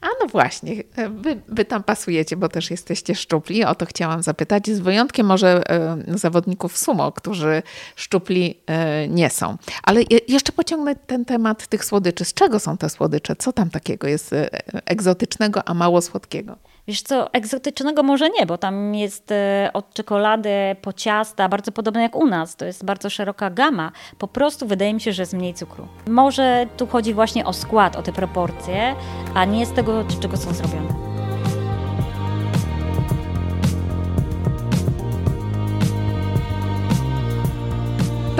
A 0.00 0.06
no 0.20 0.26
właśnie, 0.26 0.74
wy, 1.10 1.40
wy, 1.48 1.64
tam 1.64 1.82
pasujecie, 1.82 2.36
bo 2.36 2.48
też 2.48 2.70
jesteście 2.70 3.14
szczupli. 3.14 3.64
O 3.64 3.74
to 3.74 3.86
chciałam 3.86 4.22
zapytać. 4.22 4.70
Z 4.70 4.80
wyjątkiem 4.80 5.26
może 5.26 5.70
e, 5.70 6.18
zawodników 6.18 6.78
sumo, 6.78 7.12
którzy 7.12 7.62
szczupli 7.96 8.60
e, 8.66 9.08
nie 9.08 9.30
są. 9.30 9.56
Ale 9.82 10.02
je, 10.02 10.18
jeszcze 10.28 10.52
pociągnę 10.52 10.96
ten 10.96 11.24
temat 11.24 11.66
tych 11.66 11.84
słodyczy. 11.84 12.24
Z 12.24 12.34
czego 12.34 12.58
są 12.58 12.76
te 12.76 12.90
słodycze? 12.90 13.36
Co 13.36 13.52
tam 13.52 13.70
takiego 13.70 14.08
jest 14.08 14.32
e, 14.32 14.48
egzotycznego, 14.86 15.68
a 15.68 15.74
mało 15.74 16.02
słodkiego? 16.02 16.56
Wiesz 16.90 17.02
co, 17.02 17.32
egzotycznego 17.32 18.02
może 18.02 18.30
nie, 18.30 18.46
bo 18.46 18.58
tam 18.58 18.94
jest 18.94 19.32
e, 19.32 19.70
od 19.72 19.94
czekolady 19.94 20.50
po 20.82 20.92
ciasta, 20.92 21.48
bardzo 21.48 21.72
podobne 21.72 22.02
jak 22.02 22.16
u 22.16 22.26
nas. 22.26 22.56
To 22.56 22.64
jest 22.64 22.84
bardzo 22.84 23.10
szeroka 23.10 23.50
gama. 23.50 23.92
Po 24.18 24.28
prostu 24.28 24.66
wydaje 24.66 24.94
mi 24.94 25.00
się, 25.00 25.12
że 25.12 25.22
jest 25.22 25.32
mniej 25.32 25.54
cukru. 25.54 25.88
Może 26.08 26.66
tu 26.76 26.86
chodzi 26.86 27.14
właśnie 27.14 27.44
o 27.46 27.52
skład, 27.52 27.96
o 27.96 28.02
te 28.02 28.12
proporcje, 28.12 28.94
a 29.34 29.44
nie 29.44 29.66
z 29.66 29.72
tego, 29.72 30.04
czego 30.20 30.36
są 30.36 30.54
zrobione. 30.54 31.09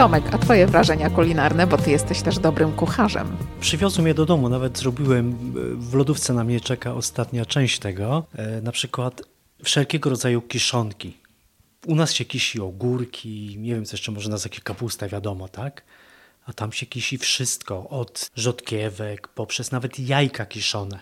Tomek, 0.00 0.34
a 0.34 0.38
twoje 0.38 0.66
wrażenia 0.66 1.10
kulinarne, 1.10 1.66
bo 1.66 1.78
ty 1.78 1.90
jesteś 1.90 2.22
też 2.22 2.38
dobrym 2.38 2.72
kucharzem. 2.72 3.36
Przywiozłem 3.60 4.06
je 4.06 4.14
do 4.14 4.26
domu, 4.26 4.48
nawet 4.48 4.78
zrobiłem, 4.78 5.52
w 5.80 5.94
lodówce 5.94 6.34
na 6.34 6.44
mnie 6.44 6.60
czeka 6.60 6.94
ostatnia 6.94 7.46
część 7.46 7.78
tego, 7.78 8.26
e, 8.34 8.60
na 8.60 8.72
przykład 8.72 9.22
wszelkiego 9.64 10.10
rodzaju 10.10 10.42
kiszonki. 10.42 11.16
U 11.86 11.94
nas 11.94 12.12
się 12.12 12.24
kisi 12.24 12.60
ogórki, 12.60 13.56
nie 13.58 13.74
wiem 13.74 13.84
co 13.84 13.96
jeszcze, 13.96 14.12
może 14.12 14.30
nas 14.30 14.44
jakieś 14.44 14.60
kapusta, 14.60 15.08
wiadomo, 15.08 15.48
tak? 15.48 15.84
A 16.46 16.52
tam 16.52 16.72
się 16.72 16.86
kisi 16.86 17.18
wszystko, 17.18 17.88
od 17.88 18.30
rzodkiewek, 18.34 19.28
poprzez 19.28 19.72
nawet 19.72 19.98
jajka 19.98 20.46
kiszone. 20.46 20.98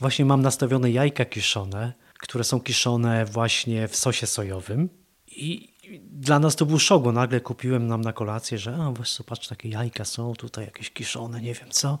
Właśnie 0.00 0.24
mam 0.24 0.42
nastawione 0.42 0.90
jajka 0.90 1.24
kiszone, 1.24 1.92
które 2.18 2.44
są 2.44 2.60
kiszone 2.60 3.24
właśnie 3.24 3.88
w 3.88 3.96
sosie 3.96 4.26
sojowym 4.26 4.88
i 5.26 5.73
dla 6.00 6.38
nas 6.38 6.56
to 6.56 6.66
był 6.66 6.78
szok, 6.78 7.02
bo 7.02 7.12
nagle 7.12 7.40
kupiłem 7.40 7.86
nam 7.86 8.00
na 8.00 8.12
kolację, 8.12 8.58
że 8.58 8.76
a, 8.76 8.90
weź 8.90 9.18
patrz, 9.26 9.48
takie 9.48 9.68
jajka 9.68 10.04
są 10.04 10.34
tutaj 10.34 10.64
jakieś 10.64 10.90
kiszone, 10.90 11.40
nie 11.40 11.54
wiem 11.54 11.70
co. 11.70 11.98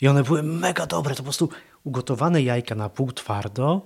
I 0.00 0.08
one 0.08 0.22
były 0.22 0.42
mega 0.42 0.86
dobre, 0.86 1.14
to 1.14 1.18
po 1.18 1.22
prostu 1.22 1.48
ugotowane 1.84 2.42
jajka 2.42 2.74
na 2.74 2.88
pół 2.88 3.12
twardo, 3.12 3.82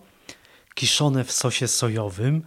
kiszone 0.75 1.25
w 1.25 1.33
sosie 1.33 1.69
sojowym 1.69 2.43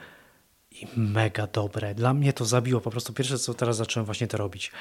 i 0.72 0.88
mega 0.98 1.48
dobre. 1.48 1.96
Dla 1.96 2.14
mnie 2.14 2.34
to 2.34 2.46
zabiło 2.46 2.82
po 2.82 2.92
prostu 2.92 3.14
pierwsze, 3.14 3.40
co 3.40 3.54
teraz 3.54 3.78
zacząłem 3.78 4.06
właśnie 4.06 4.28
to 4.28 4.38
robić. 4.38 4.72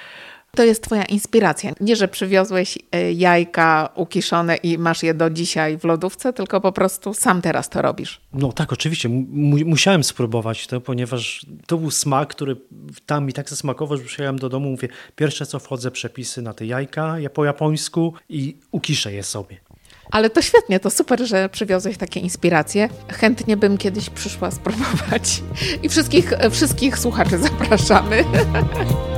To 0.54 0.64
jest 0.64 0.82
Twoja 0.82 1.04
inspiracja. 1.04 1.72
Nie, 1.80 1.96
że 1.96 2.08
przywiozłeś 2.08 2.78
e, 2.92 3.12
jajka 3.12 3.88
ukiszone 3.94 4.56
i 4.56 4.78
masz 4.78 5.02
je 5.02 5.14
do 5.14 5.30
dzisiaj 5.30 5.78
w 5.78 5.84
lodówce, 5.84 6.32
tylko 6.32 6.60
po 6.60 6.72
prostu 6.72 7.14
sam 7.14 7.42
teraz 7.42 7.68
to 7.68 7.82
robisz. 7.82 8.20
No 8.32 8.52
tak, 8.52 8.72
oczywiście. 8.72 9.08
musiałem 9.64 10.04
spróbować 10.04 10.66
to, 10.66 10.80
ponieważ 10.80 11.46
to 11.66 11.76
był 11.76 11.90
smak, 11.90 12.28
który 12.28 12.56
tam 13.06 13.26
mi 13.26 13.32
tak 13.32 13.50
zasmakował, 13.50 13.98
że 13.98 14.04
przyjechałem 14.04 14.38
do 14.38 14.48
domu, 14.48 14.70
mówię, 14.70 14.88
pierwsze 15.16 15.46
co 15.46 15.58
wchodzę, 15.58 15.90
przepisy 15.90 16.42
na 16.42 16.54
te 16.54 16.66
jajka 16.66 17.18
ja 17.18 17.30
po 17.30 17.44
japońsku 17.44 18.14
i 18.28 18.56
ukiszę 18.70 19.12
je 19.12 19.22
sobie. 19.22 19.56
Ale 20.10 20.30
to 20.30 20.42
świetnie, 20.42 20.80
to 20.80 20.90
super, 20.90 21.26
że 21.26 21.48
przywiozłeś 21.48 21.96
takie 21.96 22.20
inspiracje. 22.20 22.88
Chętnie 23.08 23.56
bym 23.56 23.78
kiedyś 23.78 24.10
przyszła 24.10 24.50
spróbować. 24.50 25.42
I 25.82 25.88
wszystkich, 25.88 26.32
wszystkich 26.50 26.98
słuchaczy 26.98 27.38
zapraszamy. 27.38 28.24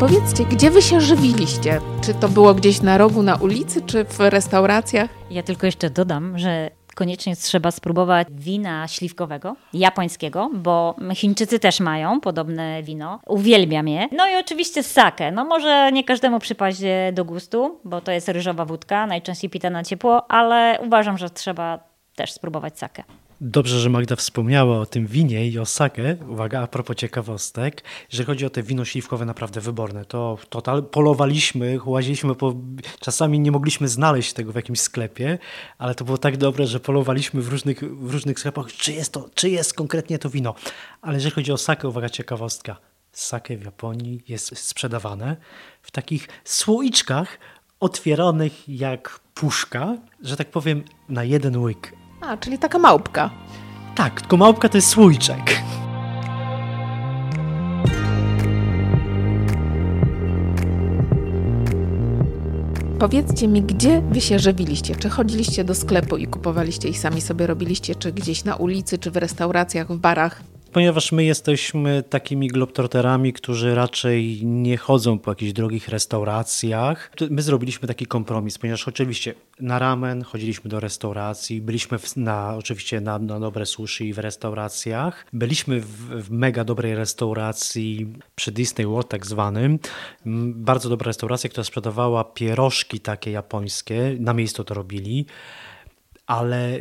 Powiedzcie, 0.00 0.44
gdzie 0.44 0.70
wy 0.70 0.82
się 0.82 1.00
żywiliście? 1.00 1.80
Czy 2.02 2.14
to 2.14 2.28
było 2.28 2.54
gdzieś 2.54 2.82
na 2.82 2.98
rogu 2.98 3.22
na 3.22 3.36
ulicy, 3.36 3.82
czy 3.82 4.04
w 4.04 4.20
restauracjach? 4.20 5.10
Ja 5.30 5.42
tylko 5.42 5.66
jeszcze 5.66 5.90
dodam, 5.90 6.38
że 6.38 6.70
koniecznie 6.94 7.36
trzeba 7.36 7.70
spróbować 7.70 8.28
wina 8.30 8.88
śliwkowego, 8.88 9.56
japońskiego, 9.72 10.50
bo 10.54 10.96
Chińczycy 11.14 11.58
też 11.58 11.80
mają 11.80 12.20
podobne 12.20 12.82
wino. 12.82 13.20
Uwielbiam 13.26 13.88
je. 13.88 14.08
No 14.12 14.30
i 14.30 14.36
oczywiście 14.36 14.82
sake. 14.82 15.32
No 15.32 15.44
może 15.44 15.92
nie 15.92 16.04
każdemu 16.04 16.38
przypaść 16.38 16.80
do 17.12 17.24
gustu, 17.24 17.80
bo 17.84 18.00
to 18.00 18.12
jest 18.12 18.28
ryżowa 18.28 18.64
wódka, 18.64 19.06
najczęściej 19.06 19.50
pita 19.50 19.70
na 19.70 19.84
ciepło, 19.84 20.30
ale 20.30 20.78
uważam, 20.86 21.18
że 21.18 21.30
trzeba 21.30 21.78
też 22.16 22.32
spróbować 22.32 22.78
sake. 22.78 23.04
Dobrze, 23.46 23.80
że 23.80 23.90
Magda 23.90 24.16
wspomniała 24.16 24.78
o 24.78 24.86
tym 24.86 25.06
winie 25.06 25.48
i 25.48 25.58
o 25.58 25.66
sake. 25.66 26.16
Uwaga, 26.28 26.62
a 26.62 26.66
propos 26.66 26.96
ciekawostek. 26.96 27.82
Jeżeli 28.12 28.26
chodzi 28.26 28.46
o 28.46 28.50
te 28.50 28.62
wino 28.62 28.84
śliwkowe, 28.84 29.24
naprawdę 29.24 29.60
wyborne, 29.60 30.04
to 30.04 30.38
total 30.48 30.82
polowaliśmy, 30.82 31.78
łaziliśmy 31.84 32.34
po... 32.34 32.54
Czasami 33.00 33.40
nie 33.40 33.50
mogliśmy 33.50 33.88
znaleźć 33.88 34.32
tego 34.32 34.52
w 34.52 34.54
jakimś 34.54 34.80
sklepie, 34.80 35.38
ale 35.78 35.94
to 35.94 36.04
było 36.04 36.18
tak 36.18 36.36
dobre, 36.36 36.66
że 36.66 36.80
polowaliśmy 36.80 37.42
w 37.42 37.48
różnych, 37.48 37.98
w 37.98 38.10
różnych 38.10 38.38
sklepach, 38.38 38.66
czy 38.66 38.92
jest, 38.92 39.12
to, 39.12 39.28
czy 39.34 39.50
jest 39.50 39.74
konkretnie 39.74 40.18
to 40.18 40.30
wino. 40.30 40.54
Ale 41.02 41.14
jeżeli 41.14 41.34
chodzi 41.34 41.52
o 41.52 41.58
sake, 41.58 41.88
uwaga, 41.88 42.08
ciekawostka. 42.08 42.76
Sake 43.12 43.56
w 43.56 43.64
Japonii 43.64 44.22
jest 44.28 44.58
sprzedawane 44.58 45.36
w 45.82 45.90
takich 45.90 46.28
słoiczkach 46.44 47.38
otwieranych 47.80 48.68
jak 48.68 49.20
puszka, 49.34 49.96
że 50.22 50.36
tak 50.36 50.50
powiem, 50.50 50.84
na 51.08 51.24
jeden 51.24 51.56
łyk 51.56 52.03
a, 52.28 52.36
czyli 52.36 52.58
taka 52.58 52.78
małpka. 52.78 53.30
Tak, 53.94 54.20
tylko 54.20 54.36
małpka 54.36 54.68
to 54.68 54.78
jest 54.78 54.88
słoiczek. 54.88 55.62
Powiedzcie 62.98 63.48
mi, 63.48 63.62
gdzie 63.62 64.00
wy 64.00 64.20
się 64.20 64.38
żywiliście? 64.38 64.96
Czy 64.96 65.08
chodziliście 65.08 65.64
do 65.64 65.74
sklepu 65.74 66.16
i 66.16 66.26
kupowaliście 66.26 66.88
i 66.88 66.94
sami 66.94 67.20
sobie 67.20 67.46
robiliście, 67.46 67.94
czy 67.94 68.12
gdzieś 68.12 68.44
na 68.44 68.56
ulicy, 68.56 68.98
czy 68.98 69.10
w 69.10 69.16
restauracjach, 69.16 69.92
w 69.92 69.98
barach? 69.98 70.53
Ponieważ 70.74 71.12
my 71.12 71.24
jesteśmy 71.24 72.02
takimi 72.02 72.48
globtroterami, 72.48 73.32
którzy 73.32 73.74
raczej 73.74 74.46
nie 74.46 74.76
chodzą 74.76 75.18
po 75.18 75.30
jakichś 75.30 75.52
drogich 75.52 75.88
restauracjach. 75.88 77.12
My 77.30 77.42
zrobiliśmy 77.42 77.88
taki 77.88 78.06
kompromis, 78.06 78.58
ponieważ 78.58 78.88
oczywiście 78.88 79.34
na 79.60 79.78
ramen 79.78 80.22
chodziliśmy 80.22 80.70
do 80.70 80.80
restauracji, 80.80 81.60
byliśmy 81.60 81.98
na, 82.16 82.56
oczywiście 82.56 83.00
na, 83.00 83.18
na 83.18 83.40
dobre 83.40 83.66
sushi 83.66 84.12
w 84.12 84.18
restauracjach, 84.18 85.26
byliśmy 85.32 85.80
w, 85.80 85.86
w, 85.86 86.30
mega 86.30 86.64
dobrej 86.64 86.94
restauracji 86.94 88.12
przy 88.34 88.52
Disney 88.52 88.86
World 88.86 89.08
tak 89.08 89.26
zwanym, 89.26 89.78
bardzo 90.54 90.88
dobra 90.88 91.06
restauracja, 91.06 91.50
która 91.50 91.64
sprzedawała 91.64 92.24
pierożki 92.24 93.00
takie 93.00 93.30
japońskie, 93.30 94.16
na 94.20 94.34
miejscu 94.34 94.64
to 94.64 94.74
robili, 94.74 95.26
ale 96.26 96.80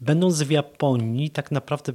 Będąc 0.00 0.42
w 0.42 0.50
Japonii, 0.50 1.30
tak 1.30 1.50
naprawdę 1.50 1.92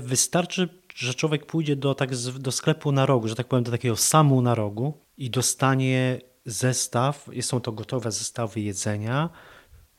wystarczy 0.00 0.79
że 0.94 1.14
człowiek 1.14 1.46
pójdzie 1.46 1.76
do, 1.76 1.94
tak, 1.94 2.16
do 2.16 2.52
sklepu 2.52 2.92
na 2.92 3.06
rogu, 3.06 3.28
że 3.28 3.34
tak 3.34 3.48
powiem, 3.48 3.64
do 3.64 3.70
takiego 3.70 3.96
samu 3.96 4.42
na 4.42 4.54
rogu 4.54 4.94
i 5.18 5.30
dostanie 5.30 6.20
zestaw, 6.46 7.28
są 7.40 7.60
to 7.60 7.72
gotowe 7.72 8.12
zestawy 8.12 8.60
jedzenia, 8.60 9.30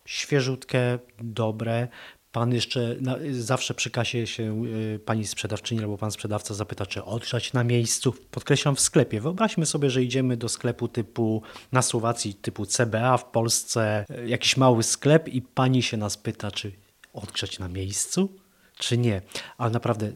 świeżutkie, 0.06 1.00
dobre. 1.20 1.88
Pan 2.32 2.54
jeszcze 2.54 2.96
zawsze 3.32 3.74
przy 3.74 3.92
kasie 3.92 4.28
się 4.28 4.66
y, 4.66 5.00
pani 5.06 5.28
sprzedawczyni 5.28 5.82
albo 5.82 5.98
pan 5.98 6.12
sprzedawca 6.12 6.54
zapyta, 6.54 6.86
czy 6.86 7.04
odgrzać 7.04 7.54
na 7.54 7.64
miejscu. 7.64 8.14
Podkreślam 8.32 8.76
w 8.76 8.80
sklepie. 8.80 9.22
Wyobraźmy 9.22 9.66
sobie, 9.66 9.90
że 9.90 10.04
idziemy 10.04 10.38
do 10.38 10.50
sklepu 10.50 10.88
typu 10.88 11.42
na 11.72 11.82
Słowacji, 11.82 12.34
typu 12.34 12.66
CBA 12.66 13.18
w 13.18 13.26
Polsce, 13.26 14.06
y, 14.10 14.30
jakiś 14.30 14.58
mały 14.58 14.84
sklep 14.84 15.28
i 15.28 15.42
pani 15.42 15.84
się 15.84 15.98
nas 15.98 16.18
pyta, 16.18 16.52
czy 16.52 16.72
odgrzać 17.14 17.60
na 17.60 17.68
miejscu, 17.68 18.30
czy 18.78 18.98
nie. 18.98 19.22
Ale 19.58 19.72
naprawdę 19.72 20.12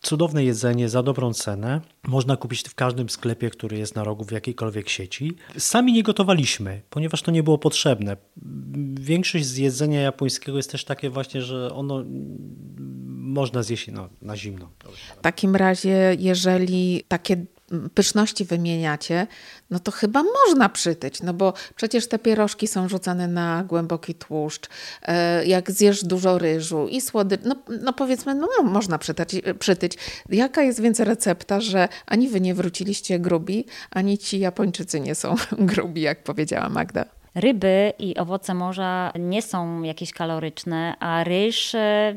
Cudowne 0.00 0.44
jedzenie 0.44 0.88
za 0.88 1.02
dobrą 1.02 1.32
cenę. 1.32 1.80
Można 2.08 2.36
kupić 2.36 2.68
w 2.68 2.74
każdym 2.74 3.08
sklepie, 3.08 3.50
który 3.50 3.78
jest 3.78 3.94
na 3.94 4.04
rogu 4.04 4.24
w 4.24 4.30
jakiejkolwiek 4.30 4.88
sieci. 4.88 5.32
Sami 5.58 5.92
nie 5.92 6.02
gotowaliśmy, 6.02 6.82
ponieważ 6.90 7.22
to 7.22 7.30
nie 7.30 7.42
było 7.42 7.58
potrzebne. 7.58 8.16
Większość 9.00 9.44
z 9.44 9.56
jedzenia 9.56 10.00
japońskiego 10.00 10.56
jest 10.56 10.72
też 10.72 10.84
takie 10.84 11.10
właśnie, 11.10 11.42
że 11.42 11.74
ono 11.74 12.04
można 13.16 13.62
zjeść 13.62 13.88
no, 13.92 14.08
na 14.22 14.36
zimno. 14.36 14.70
W 15.18 15.20
takim 15.20 15.56
razie, 15.56 16.16
jeżeli 16.18 17.04
takie 17.08 17.46
pyszności 17.94 18.44
wymieniacie, 18.44 19.26
no 19.70 19.78
to 19.78 19.90
chyba 19.90 20.22
można 20.22 20.68
przytyć, 20.68 21.22
no 21.22 21.34
bo 21.34 21.52
przecież 21.76 22.08
te 22.08 22.18
pierożki 22.18 22.66
są 22.66 22.88
rzucane 22.88 23.28
na 23.28 23.64
głęboki 23.64 24.14
tłuszcz. 24.14 24.68
E, 25.02 25.46
jak 25.46 25.70
zjesz 25.70 26.04
dużo 26.04 26.38
ryżu 26.38 26.88
i 26.88 27.00
słody, 27.00 27.38
no, 27.44 27.54
no 27.82 27.92
powiedzmy, 27.92 28.34
no 28.34 28.48
można 28.62 28.98
przytyć, 28.98 29.42
przytyć. 29.58 29.98
Jaka 30.28 30.62
jest 30.62 30.80
więc 30.80 31.00
recepta, 31.00 31.60
że 31.60 31.88
ani 32.06 32.28
wy 32.28 32.40
nie 32.40 32.54
wróciliście 32.54 33.18
grubi, 33.18 33.66
ani 33.90 34.18
ci 34.18 34.38
Japończycy 34.38 35.00
nie 35.00 35.14
są 35.14 35.34
grubi, 35.58 36.00
jak 36.00 36.22
powiedziała 36.22 36.68
Magda? 36.68 37.04
Ryby 37.34 37.92
i 37.98 38.16
owoce 38.16 38.54
morza 38.54 39.12
nie 39.18 39.42
są 39.42 39.82
jakieś 39.82 40.12
kaloryczne, 40.12 40.94
a 41.00 41.24
ryż 41.24 41.74
e, 41.74 42.14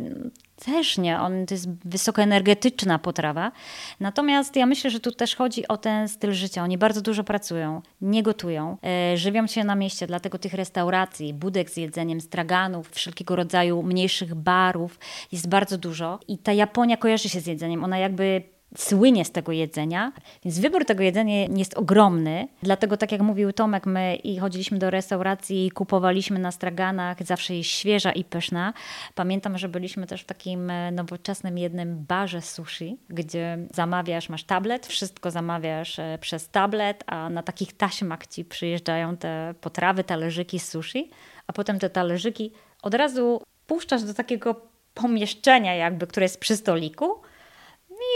też 0.65 0.97
nie. 0.97 1.19
On 1.19 1.45
to 1.45 1.54
jest 1.54 1.69
wysokoenergetyczna 1.86 2.99
potrawa. 2.99 3.52
Natomiast 3.99 4.56
ja 4.56 4.65
myślę, 4.65 4.89
że 4.89 4.99
tu 4.99 5.12
też 5.12 5.36
chodzi 5.36 5.67
o 5.67 5.78
ten 5.78 6.10
styl 6.10 6.34
życia. 6.34 6.63
Oni 6.63 6.78
bardzo 6.78 7.02
dużo 7.02 7.23
pracują, 7.23 7.82
nie 8.02 8.23
gotują, 8.23 8.78
e, 8.84 9.17
żywią 9.17 9.47
się 9.47 9.63
na 9.63 9.76
mieście, 9.76 10.08
dlatego 10.08 10.38
tych 10.38 10.54
restauracji, 10.54 11.34
budek 11.34 11.69
z 11.69 11.78
jedzeniem, 11.78 12.21
straganów, 12.21 12.89
wszelkiego 12.91 13.36
rodzaju 13.36 13.84
mniejszych 13.84 14.36
barów 14.36 14.99
jest 15.32 15.49
bardzo 15.49 15.78
dużo. 15.78 16.19
I 16.28 16.38
ta 16.38 16.54
Japonia 16.54 16.97
kojarzy 16.97 17.30
się 17.30 17.39
z 17.39 17.47
jedzeniem. 17.47 17.84
Ona 17.84 17.97
jakby 17.97 18.53
słynie 18.77 19.25
z 19.25 19.31
tego 19.31 19.51
jedzenia, 19.51 20.12
więc 20.43 20.59
wybór 20.59 20.86
tego 20.86 21.03
jedzenia 21.03 21.45
jest 21.45 21.73
ogromny. 21.73 22.47
Dlatego, 22.63 22.97
tak 22.97 23.12
jak 23.12 23.21
mówił 23.21 23.53
Tomek, 23.53 23.86
my 23.86 24.15
i 24.15 24.39
chodziliśmy 24.39 24.79
do 24.79 24.89
restauracji, 24.89 25.71
kupowaliśmy 25.71 26.39
na 26.39 26.51
straganach, 26.51 27.23
zawsze 27.23 27.55
jest 27.55 27.69
świeża 27.69 28.12
i 28.12 28.23
pyszna. 28.23 28.73
Pamiętam, 29.15 29.57
że 29.57 29.69
byliśmy 29.69 30.07
też 30.07 30.21
w 30.21 30.25
takim 30.25 30.69
e, 30.69 30.91
nowoczesnym 30.91 31.57
jednym 31.57 32.05
barze 32.05 32.41
sushi, 32.41 32.97
gdzie 33.09 33.57
zamawiasz, 33.73 34.29
masz 34.29 34.43
tablet, 34.43 34.88
wszystko 34.88 35.31
zamawiasz 35.31 35.99
e, 35.99 36.17
przez 36.21 36.49
tablet, 36.49 37.03
a 37.07 37.29
na 37.29 37.43
takich 37.43 37.77
taśmach 37.77 38.27
ci 38.27 38.45
przyjeżdżają 38.45 39.17
te 39.17 39.53
potrawy, 39.62 40.03
talerzyki 40.03 40.59
sushi, 40.59 41.09
a 41.47 41.53
potem 41.53 41.79
te 41.79 41.89
talerzyki 41.89 42.51
od 42.81 42.93
razu 42.93 43.41
puszczasz 43.67 44.03
do 44.03 44.13
takiego 44.13 44.62
pomieszczenia 44.93 45.75
jakby, 45.75 46.07
które 46.07 46.23
jest 46.23 46.39
przy 46.39 46.57
stoliku 46.57 47.21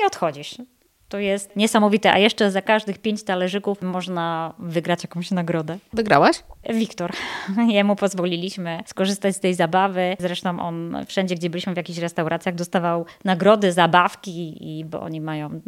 i 0.04 0.06
odchodzisz. 0.06 0.56
To 1.10 1.20
jest 1.20 1.56
niesamowite, 1.56 2.12
a 2.12 2.18
jeszcze 2.18 2.52
za 2.52 2.62
każdych 2.62 2.98
pięć 2.98 3.24
talerzyków 3.24 3.82
można 3.82 4.54
wygrać 4.60 5.04
jakąś 5.04 5.32
nagrodę. 5.32 5.78
Wygrałaś? 5.94 6.44
Wiktor. 6.74 7.12
Jemu 7.68 7.96
pozwoliliśmy 7.96 8.84
skorzystać 8.86 9.36
z 9.36 9.40
tej 9.40 9.54
zabawy. 9.54 10.16
Zresztą 10.20 10.60
on 10.60 10.96
wszędzie, 11.08 11.36
gdzie 11.36 11.50
byliśmy 11.50 11.74
w 11.74 11.78
jakichś 11.78 12.00
restauracjach, 12.00 12.56
dostawał 12.56 13.06
nagrody, 13.24 13.72
zabawki, 13.72 14.58
i 14.80 14.86
bo 14.86 15.02
oni 15.02 15.22
mają, 15.22 15.62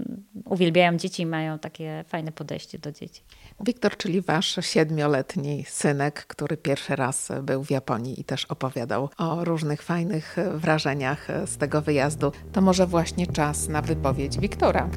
uwielbiają 0.45 0.97
dzieci 0.97 1.23
i 1.23 1.25
mają 1.25 1.59
takie 1.59 2.03
fajne 2.07 2.31
podejście 2.31 2.79
do 2.79 2.91
dzieci. 2.91 3.21
Wiktor, 3.59 3.97
czyli 3.97 4.21
wasz 4.21 4.59
siedmioletni 4.61 5.63
synek, 5.67 6.25
który 6.25 6.57
pierwszy 6.57 6.95
raz 6.95 7.31
był 7.43 7.63
w 7.63 7.71
Japonii 7.71 8.21
i 8.21 8.23
też 8.23 8.45
opowiadał 8.45 9.09
o 9.17 9.45
różnych 9.45 9.81
fajnych 9.81 10.35
wrażeniach 10.53 11.27
z 11.45 11.57
tego 11.57 11.81
wyjazdu. 11.81 12.31
To 12.51 12.61
może 12.61 12.87
właśnie 12.87 13.27
czas 13.27 13.67
na 13.67 13.81
wypowiedź 13.81 14.39
Wiktora. 14.39 14.89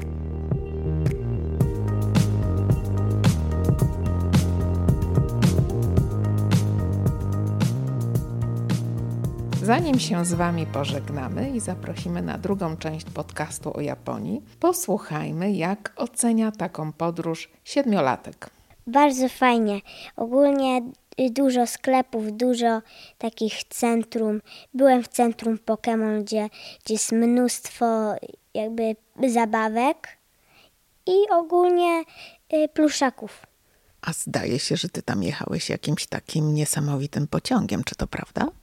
Zanim 9.63 9.99
się 9.99 10.25
z 10.25 10.33
Wami 10.33 10.65
pożegnamy 10.65 11.49
i 11.49 11.59
zaprosimy 11.59 12.21
na 12.21 12.37
drugą 12.37 12.77
część 12.77 13.05
podcastu 13.05 13.77
o 13.77 13.81
Japonii, 13.81 14.41
posłuchajmy, 14.59 15.51
jak 15.51 15.93
ocenia 15.95 16.51
taką 16.51 16.93
podróż 16.93 17.49
siedmiolatek. 17.63 18.49
Bardzo 18.87 19.29
fajnie. 19.29 19.81
Ogólnie 20.15 20.81
dużo 21.31 21.67
sklepów, 21.67 22.31
dużo 22.31 22.81
takich 23.17 23.63
centrum. 23.63 24.41
Byłem 24.73 25.03
w 25.03 25.07
centrum 25.07 25.57
Pokémon, 25.65 26.23
gdzie, 26.23 26.49
gdzie 26.85 26.93
jest 26.93 27.11
mnóstwo 27.11 28.15
jakby 28.53 28.95
zabawek 29.27 30.17
i 31.05 31.29
ogólnie 31.31 32.03
y, 32.53 32.67
pluszaków. 32.73 33.45
A 34.01 34.13
zdaje 34.13 34.59
się, 34.59 34.77
że 34.77 34.89
ty 34.89 35.01
tam 35.01 35.23
jechałeś 35.23 35.69
jakimś 35.69 36.07
takim 36.07 36.53
niesamowitym 36.53 37.27
pociągiem, 37.27 37.83
czy 37.83 37.95
to 37.95 38.07
prawda? 38.07 38.62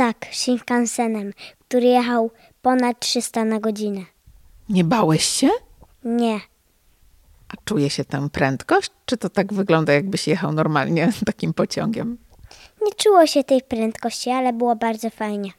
Tak, 0.00 0.26
Shinkansenem, 0.32 1.32
który 1.68 1.86
jechał 1.86 2.30
ponad 2.62 3.00
300 3.00 3.44
na 3.44 3.60
godzinę. 3.60 4.00
Nie 4.68 4.84
bałeś 4.84 5.24
się? 5.24 5.48
Nie. 6.04 6.40
A 7.48 7.54
czuje 7.64 7.90
się 7.90 8.04
tam 8.04 8.30
prędkość? 8.30 8.90
Czy 9.06 9.16
to 9.16 9.30
tak 9.30 9.52
wygląda, 9.52 9.92
jakbyś 9.92 10.28
jechał 10.28 10.52
normalnie 10.52 11.12
takim 11.26 11.54
pociągiem? 11.54 12.18
Nie 12.82 12.92
czuło 12.92 13.26
się 13.26 13.44
tej 13.44 13.62
prędkości, 13.62 14.30
ale 14.30 14.52
było 14.52 14.76
bardzo 14.76 15.10
fajnie. 15.10 15.50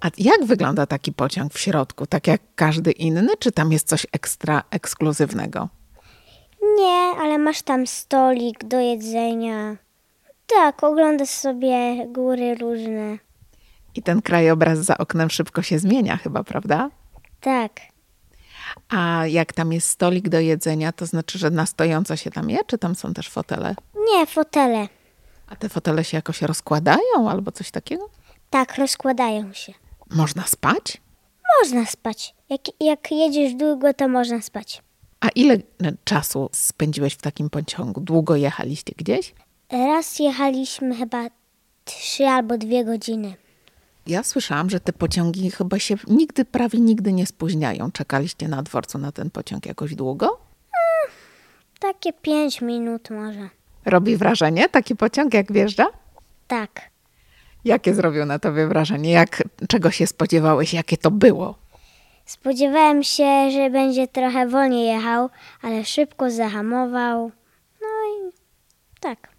A 0.00 0.10
jak 0.18 0.44
wygląda 0.44 0.86
taki 0.86 1.12
pociąg 1.12 1.54
w 1.54 1.58
środku? 1.58 2.06
Tak 2.06 2.26
jak 2.26 2.40
każdy 2.54 2.92
inny, 2.92 3.36
czy 3.38 3.52
tam 3.52 3.72
jest 3.72 3.88
coś 3.88 4.06
ekstra 4.12 4.62
ekskluzywnego? 4.70 5.68
Nie, 6.78 7.12
ale 7.20 7.38
masz 7.38 7.62
tam 7.62 7.86
stolik 7.86 8.64
do 8.64 8.80
jedzenia. 8.80 9.76
Tak, 10.46 10.84
oglądasz 10.84 11.28
sobie 11.30 12.06
góry 12.06 12.54
różne. 12.54 13.18
I 13.94 14.02
ten 14.02 14.22
krajobraz 14.22 14.78
za 14.78 14.98
oknem 14.98 15.30
szybko 15.30 15.62
się 15.62 15.78
zmienia, 15.78 16.16
chyba, 16.16 16.44
prawda? 16.44 16.90
Tak. 17.40 17.72
A 18.88 19.26
jak 19.26 19.52
tam 19.52 19.72
jest 19.72 19.88
stolik 19.88 20.28
do 20.28 20.40
jedzenia, 20.40 20.92
to 20.92 21.06
znaczy, 21.06 21.38
że 21.38 21.50
na 21.50 21.66
stojąco 21.66 22.16
się 22.16 22.30
tam 22.30 22.50
je, 22.50 22.58
czy 22.66 22.78
tam 22.78 22.94
są 22.94 23.14
też 23.14 23.28
fotele? 23.28 23.74
Nie, 24.12 24.26
fotele. 24.26 24.88
A 25.48 25.56
te 25.56 25.68
fotele 25.68 26.04
się 26.04 26.16
jakoś 26.16 26.42
rozkładają 26.42 27.30
albo 27.30 27.52
coś 27.52 27.70
takiego? 27.70 28.08
Tak, 28.50 28.78
rozkładają 28.78 29.52
się. 29.52 29.72
Można 30.10 30.42
spać? 30.42 31.00
Można 31.60 31.86
spać. 31.86 32.34
Jak, 32.50 32.60
jak 32.80 33.10
jedziesz 33.10 33.54
długo, 33.54 33.94
to 33.94 34.08
można 34.08 34.42
spać. 34.42 34.82
A 35.20 35.28
ile 35.28 35.58
czasu 36.04 36.50
spędziłeś 36.52 37.14
w 37.14 37.22
takim 37.22 37.50
pociągu? 37.50 38.00
Długo 38.00 38.36
jechaliście 38.36 38.92
gdzieś? 38.96 39.34
Raz 39.70 40.18
jechaliśmy 40.18 40.96
chyba 40.96 41.26
trzy 41.84 42.26
albo 42.26 42.58
dwie 42.58 42.84
godziny. 42.84 43.34
Ja 44.06 44.22
słyszałam, 44.22 44.70
że 44.70 44.80
te 44.80 44.92
pociągi 44.92 45.50
chyba 45.50 45.78
się 45.78 45.94
nigdy, 46.06 46.44
prawie 46.44 46.80
nigdy 46.80 47.12
nie 47.12 47.26
spóźniają. 47.26 47.92
Czekaliście 47.92 48.48
na 48.48 48.62
dworcu 48.62 48.98
na 48.98 49.12
ten 49.12 49.30
pociąg 49.30 49.66
jakoś 49.66 49.94
długo? 49.94 50.26
Hmm, 50.26 51.18
takie 51.78 52.12
pięć 52.12 52.60
minut 52.60 53.10
może. 53.10 53.48
Robi 53.84 54.16
wrażenie 54.16 54.68
taki 54.68 54.96
pociąg, 54.96 55.34
jak 55.34 55.52
wjeżdża? 55.52 55.86
Tak. 56.48 56.80
Jakie 57.64 57.94
zrobił 57.94 58.26
na 58.26 58.38
tobie 58.38 58.66
wrażenie? 58.66 59.10
Jak, 59.10 59.42
czego 59.68 59.90
się 59.90 60.06
spodziewałeś? 60.06 60.74
Jakie 60.74 60.96
to 60.96 61.10
było? 61.10 61.58
Spodziewałem 62.26 63.02
się, 63.02 63.50
że 63.50 63.70
będzie 63.70 64.08
trochę 64.08 64.48
wolniej 64.48 64.86
jechał, 64.86 65.30
ale 65.62 65.84
szybko 65.84 66.30
zahamował. 66.30 67.32
No 67.82 67.88
i 67.88 68.32
tak. 69.00 69.31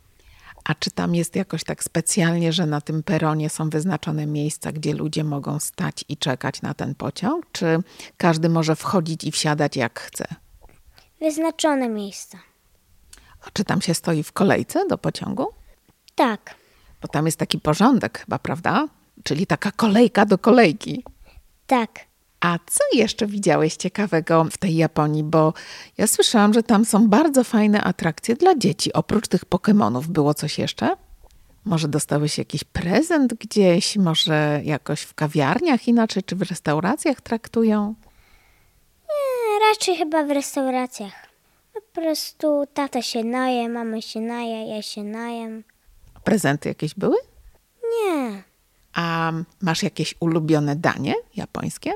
A 0.64 0.76
czy 0.76 0.92
tam 0.92 1.16
jest 1.16 1.36
jakoś 1.36 1.64
tak 1.64 1.84
specjalnie, 1.84 2.54
że 2.54 2.66
na 2.66 2.82
tym 2.82 3.04
peronie 3.04 3.50
są 3.50 3.70
wyznaczone 3.70 4.26
miejsca, 4.26 4.72
gdzie 4.72 4.94
ludzie 4.94 5.24
mogą 5.24 5.60
stać 5.60 6.06
i 6.10 6.18
czekać 6.18 6.62
na 6.62 6.74
ten 6.74 6.96
pociąg? 6.96 7.46
Czy 7.52 7.80
każdy 8.18 8.50
może 8.50 8.76
wchodzić 8.76 9.24
i 9.24 9.32
wsiadać 9.32 9.76
jak 9.76 10.00
chce? 10.00 10.26
Wyznaczone 11.22 11.90
miejsca. 11.90 12.38
A 13.48 13.52
czy 13.54 13.64
tam 13.64 13.82
się 13.82 13.94
stoi 13.94 14.24
w 14.24 14.32
kolejce 14.32 14.88
do 14.88 14.98
pociągu? 14.98 15.48
Tak. 16.16 16.56
Bo 17.02 17.08
tam 17.08 17.26
jest 17.26 17.38
taki 17.38 17.60
porządek 17.60 18.20
chyba, 18.20 18.40
prawda? 18.40 18.88
Czyli 19.24 19.48
taka 19.48 19.72
kolejka 19.72 20.26
do 20.26 20.38
kolejki. 20.38 21.04
Tak. 21.68 22.00
A 22.44 22.58
co 22.66 22.84
jeszcze 22.94 23.28
widziałeś 23.28 23.76
ciekawego 23.76 24.44
w 24.44 24.58
tej 24.58 24.76
Japonii? 24.76 25.24
Bo 25.24 25.54
ja 25.98 26.08
słyszałam, 26.08 26.54
że 26.54 26.64
tam 26.64 26.86
są 26.86 27.10
bardzo 27.10 27.44
fajne 27.44 27.84
atrakcje 27.84 28.36
dla 28.36 28.56
dzieci. 28.56 28.94
Oprócz 28.94 29.28
tych 29.28 29.46
Pokémonów 29.46 30.08
było 30.08 30.34
coś 30.34 30.60
jeszcze? 30.60 30.96
Może 31.66 31.88
dostałeś 31.88 32.38
jakiś 32.38 32.64
prezent 32.64 33.34
gdzieś? 33.34 33.98
Może 33.98 34.62
jakoś 34.64 35.02
w 35.02 35.14
kawiarniach 35.14 35.88
inaczej, 35.88 36.24
czy 36.24 36.36
w 36.36 36.42
restauracjach 36.42 37.22
traktują? 37.22 37.96
Nie, 39.04 39.70
raczej 39.70 39.98
chyba 39.98 40.24
w 40.24 40.32
restauracjach. 40.32 41.14
Po 41.74 42.02
prostu 42.02 42.64
tata 42.74 43.02
się 43.02 43.24
naje, 43.24 43.70
mama 43.70 44.02
się 44.02 44.20
naje, 44.20 44.76
ja 44.76 44.82
się 44.82 45.04
najem. 45.04 45.64
Prezenty 46.24 46.70
jakieś 46.70 46.94
były? 46.94 47.18
Nie. 47.84 48.44
A 48.94 49.32
masz 49.62 49.84
jakieś 49.84 50.16
ulubione 50.20 50.76
danie 50.76 51.14
japońskie? 51.36 51.94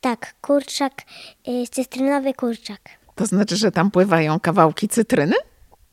Tak, 0.00 0.34
kurczak, 0.40 1.02
y, 1.48 1.66
cytrynowy 1.70 2.34
kurczak. 2.34 2.80
To 3.14 3.26
znaczy, 3.26 3.56
że 3.56 3.72
tam 3.72 3.90
pływają 3.90 4.40
kawałki 4.40 4.88
cytryny? 4.88 5.36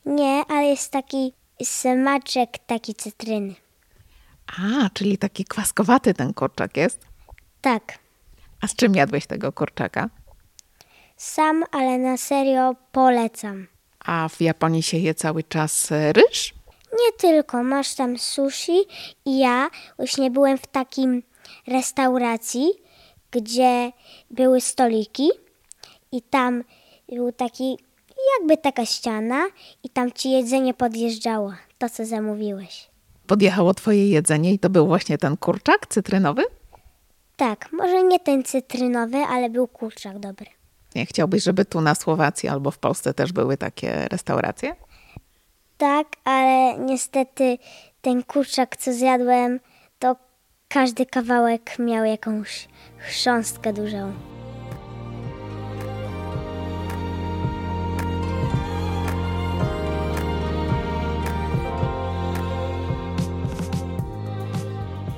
Nie, 0.04 0.42
ale 0.48 0.64
jest 0.64 0.90
taki 0.92 1.32
smaczek 1.64 2.50
taki 2.66 2.94
cytryny. 2.94 3.54
A, 4.58 4.90
czyli 4.94 5.18
taki 5.18 5.44
kwaskowaty 5.44 6.14
ten 6.14 6.34
kurczak 6.34 6.76
jest? 6.76 7.00
Tak, 7.60 7.98
A 8.60 8.66
z 8.66 8.76
czym 8.76 8.94
jadłeś 8.94 9.26
tego 9.26 9.52
kurczaka? 9.52 10.08
sam, 11.16 11.64
ale 11.72 11.98
na 11.98 12.16
serio 12.16 12.74
polecam. 12.92 13.66
A 14.04 14.28
w 14.28 14.40
Japonii 14.40 14.82
się 14.82 14.98
je 14.98 15.14
cały 15.14 15.42
czas 15.42 15.92
e, 15.92 16.12
ryż? 16.12 16.54
Nie 16.92 17.12
tylko, 17.18 17.62
masz 17.62 17.94
tam 17.94 18.18
sushi 18.18 18.78
i 19.24 19.38
ja 19.38 19.70
właśnie 19.96 20.30
byłem 20.30 20.58
w 20.58 20.66
takim 20.66 21.22
restauracji, 21.66 22.68
gdzie 23.40 23.92
były 24.30 24.60
stoliki 24.60 25.30
i 26.12 26.22
tam 26.22 26.64
był 27.08 27.32
taki, 27.32 27.76
jakby 28.38 28.56
taka 28.56 28.86
ściana 28.86 29.46
i 29.84 29.90
tam 29.90 30.12
ci 30.12 30.30
jedzenie 30.30 30.74
podjeżdżało, 30.74 31.52
to 31.78 31.88
co 31.88 32.04
zamówiłeś. 32.04 32.90
Podjechało 33.26 33.74
twoje 33.74 34.10
jedzenie 34.10 34.52
i 34.52 34.58
to 34.58 34.70
był 34.70 34.86
właśnie 34.86 35.18
ten 35.18 35.36
kurczak 35.36 35.86
cytrynowy? 35.86 36.42
Tak, 37.36 37.72
może 37.72 38.02
nie 38.02 38.20
ten 38.20 38.44
cytrynowy, 38.44 39.18
ale 39.18 39.50
był 39.50 39.68
kurczak 39.68 40.18
dobry. 40.18 40.46
Nie 40.94 41.06
chciałbyś, 41.06 41.42
żeby 41.42 41.64
tu 41.64 41.80
na 41.80 41.94
Słowacji 41.94 42.48
albo 42.48 42.70
w 42.70 42.78
Polsce 42.78 43.14
też 43.14 43.32
były 43.32 43.56
takie 43.56 44.08
restauracje? 44.08 44.76
Tak, 45.78 46.06
ale 46.24 46.78
niestety 46.78 47.58
ten 48.02 48.22
kurczak, 48.22 48.76
co 48.76 48.92
zjadłem, 48.92 49.60
każdy 50.68 51.06
kawałek 51.06 51.78
miał 51.78 52.04
jakąś 52.04 52.68
chrząstkę 52.98 53.72
dużą. 53.72 54.12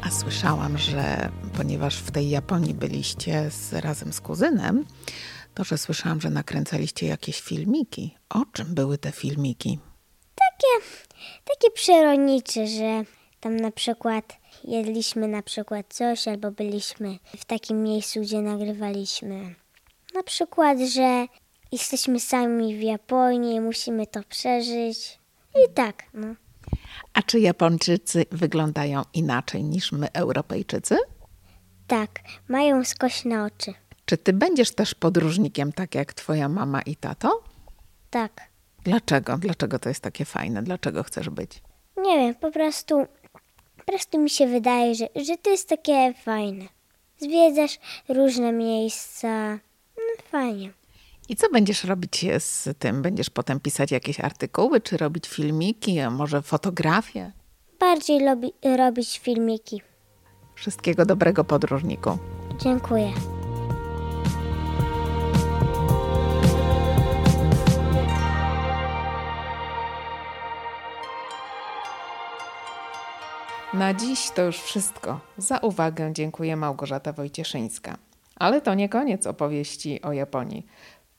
A 0.02 0.11
słyszałam, 0.11 0.78
że 0.78 1.30
ponieważ 1.56 1.96
w 1.96 2.11
tej 2.11 2.30
Japonii 2.30 2.74
byliście 2.74 3.50
z, 3.50 3.72
razem 3.72 4.12
z 4.12 4.20
kuzynem, 4.20 4.84
to 5.54 5.64
że 5.64 5.78
słyszałam, 5.78 6.20
że 6.20 6.30
nakręcaliście 6.30 7.06
jakieś 7.06 7.40
filmiki. 7.40 8.14
O 8.28 8.44
czym 8.52 8.74
były 8.74 8.98
te 8.98 9.12
filmiki? 9.12 9.78
Takie 11.44 11.70
przyrodnicze, 11.74 12.66
że 12.66 13.04
tam 13.40 13.56
na 13.56 13.70
przykład 13.70 14.38
jedliśmy 14.68 15.28
na 15.28 15.42
przykład 15.42 15.87
coś, 15.88 16.28
albo 16.28 16.50
byliśmy 16.50 17.18
w 17.38 17.44
takim 17.44 17.83
miejscu, 17.83 18.20
gdzie 18.20 18.40
nagrywaliśmy. 18.40 19.54
Na 20.14 20.22
przykład, 20.22 20.78
że 20.78 21.26
jesteśmy 21.72 22.20
sami 22.20 22.76
w 22.76 22.83
Japonii 22.83 23.54
i 23.54 23.61
musimy 23.61 24.07
to 24.07 24.20
przeżyć. 24.28 25.18
I 25.54 25.74
tak, 25.74 26.02
no. 26.14 26.35
A 27.14 27.22
czy 27.22 27.40
Japończycy 27.40 28.26
wyglądają 28.31 29.02
inaczej 29.14 29.64
niż 29.64 29.92
my, 29.92 30.12
Europejczycy? 30.12 30.96
Tak, 31.87 32.20
mają 32.48 32.85
skośne 32.85 33.44
oczy. 33.44 33.74
Czy 34.04 34.18
ty 34.18 34.33
będziesz 34.33 34.70
też 34.70 34.94
podróżnikiem, 34.94 35.72
tak 35.72 35.94
jak 35.94 36.14
twoja 36.14 36.48
mama 36.48 36.83
i 36.83 36.96
tato? 36.96 37.42
Tak. 38.11 38.40
Dlaczego? 38.85 39.38
Dlaczego 39.38 39.78
to 39.78 39.88
jest 39.88 40.00
takie 40.00 40.24
fajne? 40.24 40.62
Dlaczego 40.62 41.02
chcesz 41.02 41.31
być? 41.31 41.62
Nie 41.96 42.18
wiem, 42.18 42.35
po 42.35 42.50
prostu, 42.50 43.07
prostu 43.88 44.18
mi 44.18 44.31
się 44.31 44.46
wydaje, 44.46 44.94
że, 44.94 45.09
że 45.16 45.37
to 45.37 45.51
jest 45.51 45.68
takie 45.68 46.14
fajne. 46.14 46.64
Zwiedzasz 47.18 47.79
różne 48.09 48.53
miejsca. 48.53 49.53
No 49.96 50.22
fajnie. 50.31 50.72
I 51.29 51.37
co 51.37 51.51
będziesz 51.51 51.85
robić 51.85 52.27
z 52.38 52.79
tym? 52.79 53.03
Będziesz 53.03 53.31
potem 53.31 53.61
pisać 53.61 53.90
jakieś 53.90 54.20
artykuły, 54.20 54.81
czy 54.81 54.96
robić 54.96 55.29
filmiki, 55.29 56.01
a 56.01 56.11
może 56.11 56.42
fotografie? 56.42 57.33
Bardziej 57.81 58.20
lubi, 58.20 58.53
robić 58.77 59.18
filmiki. 59.18 59.83
Wszystkiego 60.55 61.07
dobrego 61.07 61.44
podróżniku. 61.44 62.18
Dziękuję. 62.62 63.12
Na 73.74 73.94
dziś 73.94 74.31
to 74.31 74.42
już 74.42 74.57
wszystko. 74.57 75.20
Za 75.38 75.59
uwagę 75.59 76.12
dziękuję 76.12 76.57
Małgorzata 76.57 77.12
Wojcieszyńska. 77.12 77.98
Ale 78.37 78.61
to 78.61 78.74
nie 78.74 78.88
koniec 78.88 79.26
opowieści 79.26 80.02
o 80.02 80.12
Japonii. 80.12 80.66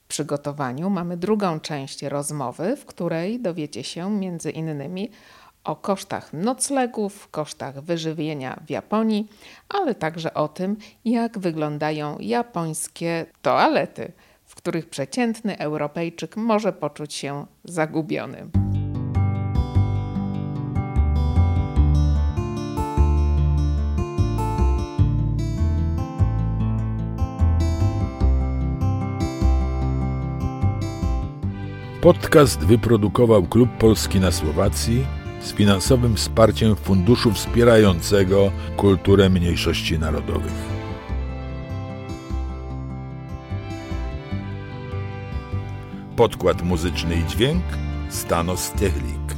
W 0.04 0.08
przygotowaniu 0.08 0.90
mamy 0.90 1.16
drugą 1.16 1.60
część 1.60 2.02
rozmowy, 2.02 2.76
w 2.76 2.86
której 2.86 3.40
dowiecie 3.40 3.84
się 3.84 4.10
między 4.10 4.50
innymi 4.50 5.10
o 5.64 5.76
kosztach 5.76 6.32
noclegów, 6.32 7.28
kosztach 7.28 7.80
wyżywienia 7.80 8.60
w 8.66 8.70
Japonii, 8.70 9.28
ale 9.68 9.94
także 9.94 10.34
o 10.34 10.48
tym, 10.48 10.76
jak 11.04 11.38
wyglądają 11.38 12.18
japońskie 12.18 13.26
toalety, 13.42 14.12
w 14.44 14.54
których 14.54 14.88
przeciętny 14.88 15.58
Europejczyk 15.58 16.36
może 16.36 16.72
poczuć 16.72 17.14
się 17.14 17.46
zagubiony. 17.64 18.59
Podcast 32.00 32.64
wyprodukował 32.64 33.42
Klub 33.42 33.70
Polski 33.78 34.20
na 34.20 34.32
Słowacji 34.32 35.06
z 35.40 35.52
finansowym 35.52 36.16
wsparciem 36.16 36.76
Funduszu 36.76 37.32
Wspierającego 37.32 38.52
Kulturę 38.76 39.30
Mniejszości 39.30 39.98
Narodowych. 39.98 40.52
Podkład 46.16 46.62
muzyczny 46.62 47.14
i 47.16 47.24
dźwięk 47.26 47.64
Stanos 48.08 48.70
Techlik. 48.70 49.36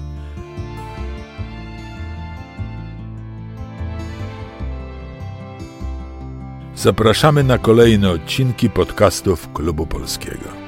Zapraszamy 6.77 7.45
na 7.45 7.59
kolejne 7.59 8.11
odcinki 8.11 8.71
podcastów 8.71 9.53
Klubu 9.53 9.87
Polskiego. 9.87 10.62